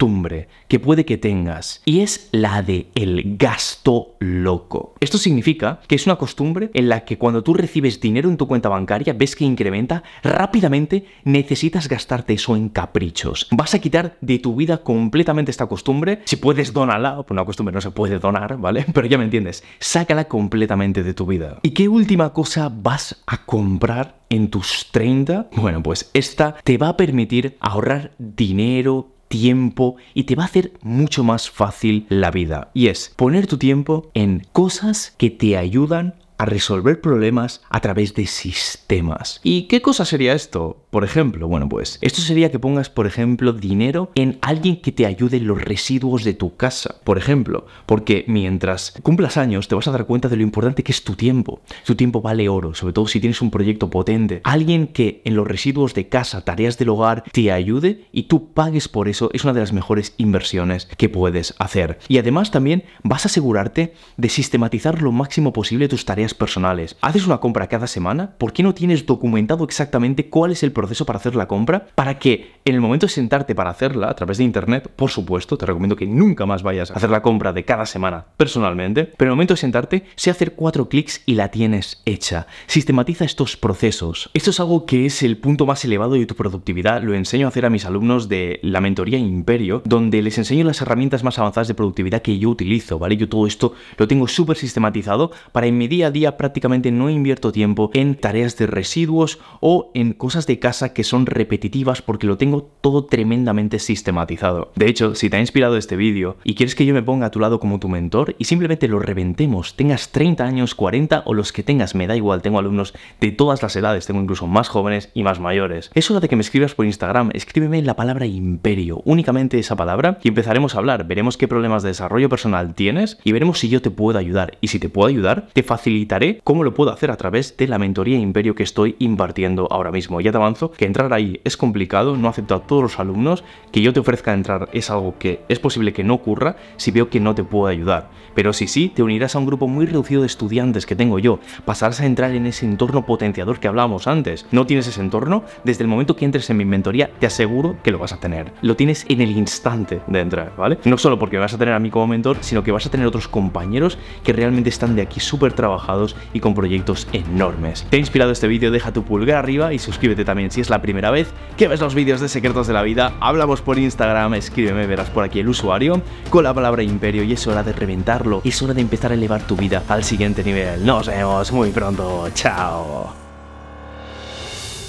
que 0.68 0.80
puede 0.80 1.06
que 1.06 1.18
tengas, 1.18 1.82
y 1.86 2.02
es 2.02 2.30
la 2.32 2.62
de 2.62 2.88
el 2.96 3.38
gasto 3.38 4.16
loco. 4.20 4.94
Esto 5.00 5.18
significa 5.18 5.80
que 5.88 5.96
es 5.96 6.06
una 6.06 6.18
costumbre 6.18 6.70
en 6.74 6.88
la 6.88 7.04
que 7.04 7.18
cuando 7.18 7.44
tú 7.44 7.54
recibes 7.54 8.00
dinero 8.00 8.30
en 8.30 8.38
tu 8.38 8.48
cuenta 8.48 8.70
bancaria, 8.70 9.14
ves 9.14 9.36
que 9.36 9.46
incrementa, 9.46 10.04
rápidamente 10.24 11.06
necesitas 11.24 11.88
gastarte 11.88 12.34
eso 12.34 12.56
en 12.56 12.70
caprichos. 12.70 13.48
Vas 13.52 13.74
a 13.74 13.80
quitar 13.80 14.18
de 14.22 14.40
tu 14.40 14.56
vida 14.56 14.78
completamente 14.78 15.52
esta 15.52 15.66
costumbre 15.66 16.22
si 16.26 16.36
puedes, 16.36 16.74
donarla. 16.74 17.16
Pues 17.18 17.32
una 17.32 17.46
costumbre 17.46 17.74
no 17.74 17.82
se 17.82 17.92
puede 17.92 18.20
donar, 18.20 18.58
¿vale? 18.58 18.86
Pero 18.94 19.08
ya 19.08 19.18
me 19.18 19.24
entiendes. 19.24 19.64
Sácala 19.80 20.26
completamente 20.26 21.04
de 21.04 21.14
tu 21.14 21.26
vida. 21.26 21.60
¿Y 21.64 21.72
qué 21.72 21.88
última 21.88 22.34
cosa 22.34 22.70
vas 22.74 23.24
a 23.26 23.46
comprar 23.46 24.20
en 24.30 24.50
tus 24.50 24.90
30? 24.92 25.50
Bueno, 25.56 25.82
pues 25.82 26.10
esta 26.14 26.56
te 26.64 26.78
va 26.78 26.90
a 26.90 26.98
permitir 26.98 27.58
ahorrar 27.60 28.12
dinero, 28.18 29.17
tiempo 29.28 29.96
y 30.14 30.24
te 30.24 30.36
va 30.36 30.44
a 30.44 30.48
hacer 30.48 30.74
mucho 30.82 31.24
más 31.24 31.50
fácil 31.50 32.06
la 32.10 32.32
vida. 32.32 32.72
Y 32.74 32.88
es 32.88 33.14
poner 33.16 33.48
tu 33.48 33.58
tiempo 33.58 34.10
en 34.14 34.46
cosas 34.52 35.14
que 35.18 35.30
te 35.30 35.58
ayudan 35.58 36.16
a 36.38 36.46
resolver 36.46 37.02
problemas 37.02 37.62
a 37.70 37.80
través 37.82 38.14
de 38.14 38.28
sistemas. 38.28 39.40
¿Y 39.44 39.64
qué 39.64 39.82
cosa 39.82 40.06
sería 40.06 40.34
esto? 40.34 40.86
Por 40.98 41.04
ejemplo, 41.04 41.48
bueno, 41.48 41.70
pues 41.70 42.00
esto 42.02 42.22
sería 42.22 42.50
que 42.50 42.58
pongas, 42.58 42.90
por 42.90 43.06
ejemplo, 43.06 43.54
dinero 43.54 44.10
en 44.16 44.40
alguien 44.42 44.82
que 44.82 44.92
te 44.92 45.06
ayude 45.06 45.38
en 45.38 45.46
los 45.46 45.62
residuos 45.62 46.24
de 46.24 46.34
tu 46.34 46.56
casa. 46.56 46.96
Por 47.04 47.20
ejemplo, 47.20 47.68
porque 47.86 48.26
mientras 48.28 48.96
cumplas 49.04 49.38
años 49.38 49.68
te 49.68 49.76
vas 49.76 49.88
a 49.88 49.92
dar 49.92 50.08
cuenta 50.08 50.28
de 50.28 50.38
lo 50.38 50.42
importante 50.42 50.82
que 50.82 50.92
es 50.92 51.04
tu 51.04 51.14
tiempo. 51.14 51.62
Tu 51.86 51.94
tiempo 51.94 52.24
vale 52.24 52.50
oro, 52.50 52.74
sobre 52.74 52.94
todo 52.94 53.06
si 53.06 53.20
tienes 53.20 53.44
un 53.44 53.52
proyecto 53.52 53.92
potente. 53.92 54.42
Alguien 54.44 54.88
que 54.88 55.22
en 55.24 55.36
los 55.36 55.48
residuos 55.48 55.94
de 55.94 56.10
casa, 56.10 56.44
tareas 56.44 56.80
del 56.80 56.90
hogar, 56.90 57.24
te 57.32 57.52
ayude 57.52 58.08
y 58.12 58.24
tú 58.24 58.52
pagues 58.54 58.88
por 58.88 59.08
eso 59.08 59.30
es 59.34 59.44
una 59.44 59.54
de 59.54 59.60
las 59.60 59.74
mejores 59.74 60.16
inversiones 60.18 60.88
que 60.98 61.10
puedes 61.10 61.54
hacer. 61.60 62.00
Y 62.08 62.18
además 62.18 62.50
también 62.50 62.86
vas 63.04 63.24
a 63.24 63.28
asegurarte 63.28 63.94
de 64.18 64.30
sistematizar 64.30 65.00
lo 65.04 65.12
máximo 65.12 65.54
posible 65.54 65.90
tus 65.90 66.06
tareas 66.06 66.34
personales. 66.34 66.98
Haces 67.02 67.28
una 67.28 67.38
compra 67.38 67.68
cada 67.68 67.86
semana, 67.86 68.32
¿por 68.40 68.52
qué 68.52 68.64
no 68.64 68.74
tienes 68.74 69.06
documentado 69.06 69.64
exactamente 69.64 70.30
cuál 70.30 70.54
es 70.54 70.64
el 70.64 70.72
proceso 70.72 70.87
para 71.06 71.20
hacer 71.20 71.36
la 71.36 71.48
compra? 71.48 71.88
Para 71.96 72.20
que 72.20 72.58
en 72.66 72.76
el 72.76 72.82
momento 72.82 73.06
de 73.06 73.12
sentarte 73.12 73.56
para 73.56 73.70
hacerla 73.70 74.10
a 74.10 74.16
través 74.16 74.38
de 74.38 74.44
internet, 74.44 74.90
por 74.96 75.10
supuesto, 75.10 75.58
te 75.58 75.66
recomiendo 75.66 75.96
que 75.96 76.06
nunca 76.06 76.46
más 76.46 76.64
vayas 76.64 76.92
a 76.92 76.96
hacer 76.96 77.10
la 77.10 77.22
compra 77.22 77.54
de 77.54 77.66
cada 77.66 77.86
semana 77.86 78.26
personalmente, 78.38 79.06
pero 79.06 79.30
en 79.30 79.32
el 79.32 79.36
momento 79.36 79.54
de 79.54 79.60
sentarte, 79.60 80.06
sé 80.16 80.30
hacer 80.30 80.54
cuatro 80.54 80.90
clics 80.90 81.22
y 81.26 81.36
la 81.36 81.50
tienes 81.50 82.02
hecha. 82.06 82.48
Sistematiza 82.68 83.26
estos 83.26 83.58
procesos. 83.58 84.30
Esto 84.34 84.50
es 84.50 84.60
algo 84.60 84.86
que 84.86 85.06
es 85.06 85.24
el 85.24 85.38
punto 85.38 85.66
más 85.66 85.84
elevado 85.86 86.14
de 86.14 86.26
tu 86.26 86.36
productividad. 86.36 87.02
Lo 87.02 87.14
enseño 87.14 87.48
a 87.48 87.50
hacer 87.50 87.66
a 87.66 87.70
mis 87.70 87.86
alumnos 87.86 88.28
de 88.30 88.60
la 88.64 88.82
mentoría 88.82 89.18
Imperio, 89.18 89.82
donde 89.86 90.22
les 90.22 90.38
enseño 90.38 90.66
las 90.66 90.82
herramientas 90.82 91.24
más 91.24 91.40
avanzadas 91.40 91.68
de 91.68 91.74
productividad 91.74 92.22
que 92.22 92.38
yo 92.38 92.50
utilizo, 92.50 93.00
¿vale? 93.00 93.18
Yo 93.18 93.30
todo 93.30 93.48
esto 93.48 93.74
lo 93.98 94.08
tengo 94.08 94.28
súper 94.28 94.58
sistematizado 94.58 95.32
para 95.52 95.68
en 95.68 95.78
mi 95.78 95.88
día 95.88 96.08
a 96.08 96.12
día 96.12 96.38
prácticamente 96.38 96.92
no 96.92 97.10
invierto 97.10 97.52
tiempo 97.52 97.92
en 97.94 98.16
tareas 98.16 98.58
de 98.58 98.68
residuos 98.68 99.40
o 99.60 99.92
en 99.94 100.14
cosas 100.14 100.48
de 100.48 100.60
casa 100.68 100.92
que 100.92 101.06
son 101.06 101.26
repetitivas 101.26 102.02
porque 102.02 102.28
lo 102.28 102.38
tengo 102.38 102.70
todo 102.82 103.06
tremendamente 103.06 103.80
sistematizado. 103.80 104.74
De 104.76 104.90
hecho, 104.90 105.16
si 105.16 105.30
te 105.30 105.38
ha 105.38 105.40
inspirado 105.40 105.78
este 105.78 105.96
vídeo 105.96 106.36
y 106.44 106.56
quieres 106.56 106.76
que 106.76 106.86
yo 106.86 106.94
me 106.94 107.02
ponga 107.02 107.28
a 107.28 107.32
tu 107.32 107.40
lado 107.40 107.62
como 107.62 107.80
tu 107.80 107.88
mentor 107.88 108.36
y 108.38 108.44
simplemente 108.44 108.90
lo 108.90 109.00
reventemos, 109.00 109.78
tengas 109.78 110.12
30 110.12 110.44
años, 110.44 110.76
40 110.76 111.24
o 111.26 111.34
los 111.34 111.54
que 111.54 111.64
tengas, 111.64 111.96
me 111.96 112.06
da 112.06 112.18
igual, 112.18 112.42
tengo 112.42 112.60
alumnos 112.60 112.94
de 113.22 113.32
todas 113.32 113.64
las 113.64 113.78
edades, 113.78 114.08
tengo 114.08 114.20
incluso 114.20 114.46
más 114.46 114.68
jóvenes 114.68 115.10
y 115.14 115.24
más 115.24 115.40
mayores. 115.40 115.90
Es 115.94 116.12
hora 116.12 116.20
de 116.20 116.28
que 116.28 116.36
me 116.36 116.42
escribas 116.42 116.76
por 116.76 116.86
Instagram, 116.86 117.30
escríbeme 117.34 117.82
la 117.82 117.96
palabra 117.96 118.26
imperio, 118.26 119.02
únicamente 119.06 119.60
esa 119.60 119.78
palabra 119.78 120.20
y 120.22 120.28
empezaremos 120.28 120.76
a 120.76 120.80
hablar, 120.80 121.08
veremos 121.08 121.38
qué 121.38 121.48
problemas 121.48 121.82
de 121.82 121.92
desarrollo 121.92 122.28
personal 122.28 122.76
tienes 122.76 123.20
y 123.24 123.32
veremos 123.32 123.60
si 123.60 123.70
yo 123.70 123.82
te 123.82 123.90
puedo 123.90 124.20
ayudar 124.20 124.58
y 124.60 124.68
si 124.68 124.80
te 124.80 124.90
puedo 124.90 125.08
ayudar, 125.08 125.48
te 125.54 125.64
facilitaré 125.64 126.42
cómo 126.44 126.66
lo 126.66 126.74
puedo 126.74 126.92
hacer 126.92 127.10
a 127.10 127.16
través 127.16 127.56
de 127.56 127.70
la 127.70 127.80
mentoría 127.80 128.18
Imperio 128.18 128.54
que 128.54 128.64
estoy 128.64 128.98
impartiendo 129.00 129.70
ahora 129.72 129.92
mismo. 129.92 130.20
Ya 130.20 130.32
te 130.32 130.38
avanzo 130.38 130.57
que 130.78 130.86
entrar 130.86 131.14
ahí 131.14 131.40
es 131.44 131.58
complicado, 131.58 132.18
no 132.18 132.28
acepto 132.28 132.56
a 132.56 132.62
todos 132.62 132.82
los 132.84 133.00
alumnos, 133.00 133.44
que 133.72 133.82
yo 133.82 133.94
te 133.94 134.00
ofrezca 134.00 134.34
entrar 134.34 134.70
es 134.74 134.90
algo 134.90 135.18
que 135.18 135.42
es 135.50 135.60
posible 135.60 135.94
que 135.94 136.04
no 136.04 136.16
ocurra 136.16 136.56
si 136.78 136.92
veo 136.92 137.10
que 137.10 137.20
no 137.20 137.36
te 137.36 137.44
puedo 137.44 137.68
ayudar. 137.68 138.10
Pero 138.36 138.54
si 138.54 138.68
sí, 138.68 138.92
te 138.94 139.04
unirás 139.04 139.36
a 139.36 139.40
un 139.40 139.46
grupo 139.46 139.68
muy 139.68 139.86
reducido 139.86 140.22
de 140.22 140.28
estudiantes 140.28 140.86
que 140.86 140.96
tengo 140.96 141.20
yo, 141.20 141.40
pasarás 141.66 142.02
a 142.02 142.06
entrar 142.06 142.32
en 142.32 142.46
ese 142.46 142.66
entorno 142.66 143.06
potenciador 143.06 143.60
que 143.60 143.68
hablábamos 143.68 144.08
antes. 144.08 144.46
¿No 144.52 144.68
tienes 144.68 144.88
ese 144.88 145.02
entorno? 145.02 145.44
Desde 145.64 145.84
el 145.84 145.88
momento 145.88 146.16
que 146.16 146.26
entres 146.26 146.50
en 146.50 146.58
mi 146.58 146.66
mentoría, 146.66 147.10
te 147.20 147.26
aseguro 147.26 147.78
que 147.84 147.92
lo 147.92 148.00
vas 148.00 148.14
a 148.14 148.20
tener. 148.20 148.54
Lo 148.62 148.76
tienes 148.76 149.06
en 149.10 149.22
el 149.22 149.32
instante 149.32 150.02
de 150.08 150.20
entrar, 150.20 150.54
¿vale? 150.56 150.78
No 150.86 150.98
solo 150.98 151.18
porque 151.18 151.38
vas 151.38 151.54
a 151.54 151.58
tener 151.58 151.74
a 151.74 151.80
mí 151.80 151.90
como 151.90 152.08
mentor, 152.08 152.38
sino 152.42 152.64
que 152.64 152.72
vas 152.72 152.86
a 152.86 152.92
tener 152.92 153.08
otros 153.08 153.28
compañeros 153.28 153.98
que 154.24 154.34
realmente 154.34 154.70
están 154.70 154.96
de 154.96 155.02
aquí 155.02 155.20
súper 155.20 155.54
trabajados 155.54 156.16
y 156.34 156.40
con 156.40 156.54
proyectos 156.54 157.08
enormes. 157.14 157.88
¿Te 157.90 157.98
ha 157.98 158.00
inspirado 158.00 158.32
este 158.32 158.48
vídeo? 158.48 158.72
Deja 158.72 158.94
tu 158.94 159.04
pulgar 159.04 159.38
arriba 159.38 159.74
y 159.74 159.80
suscríbete 159.80 160.26
también 160.26 160.47
si 160.52 160.62
es 160.62 160.70
la 160.70 160.82
primera 160.82 161.12
vez 161.12 161.28
que 161.58 161.68
ves 161.68 161.80
los 161.80 161.96
vídeos 161.96 162.22
de 162.22 162.30
Secretos 162.30 162.68
de 162.68 162.74
la 162.74 162.84
Vida. 162.84 163.14
Hablamos 163.20 163.62
por 163.62 163.78
Instagram, 163.80 164.34
escríbeme, 164.36 164.88
verás 164.88 165.10
por 165.10 165.24
aquí 165.24 165.40
el 165.40 165.50
usuario 165.50 166.02
con 166.30 166.44
la 166.44 166.54
palabra 166.54 166.84
imperio 166.84 167.24
y 167.24 167.34
es 167.34 167.48
hora 167.48 167.64
de 167.64 167.74
reventarlo. 167.74 168.42
Es 168.44 168.62
hora 168.62 168.74
de 168.74 168.82
empezar 168.82 169.12
a 169.12 169.16
elevar 169.16 169.42
tu 169.42 169.56
vida 169.56 169.84
al 169.88 170.04
siguiente 170.04 170.44
nivel. 170.44 170.86
Nos 170.86 171.08
vemos 171.08 171.52
muy 171.52 171.72
pronto. 171.72 172.30
Chao. 172.34 173.27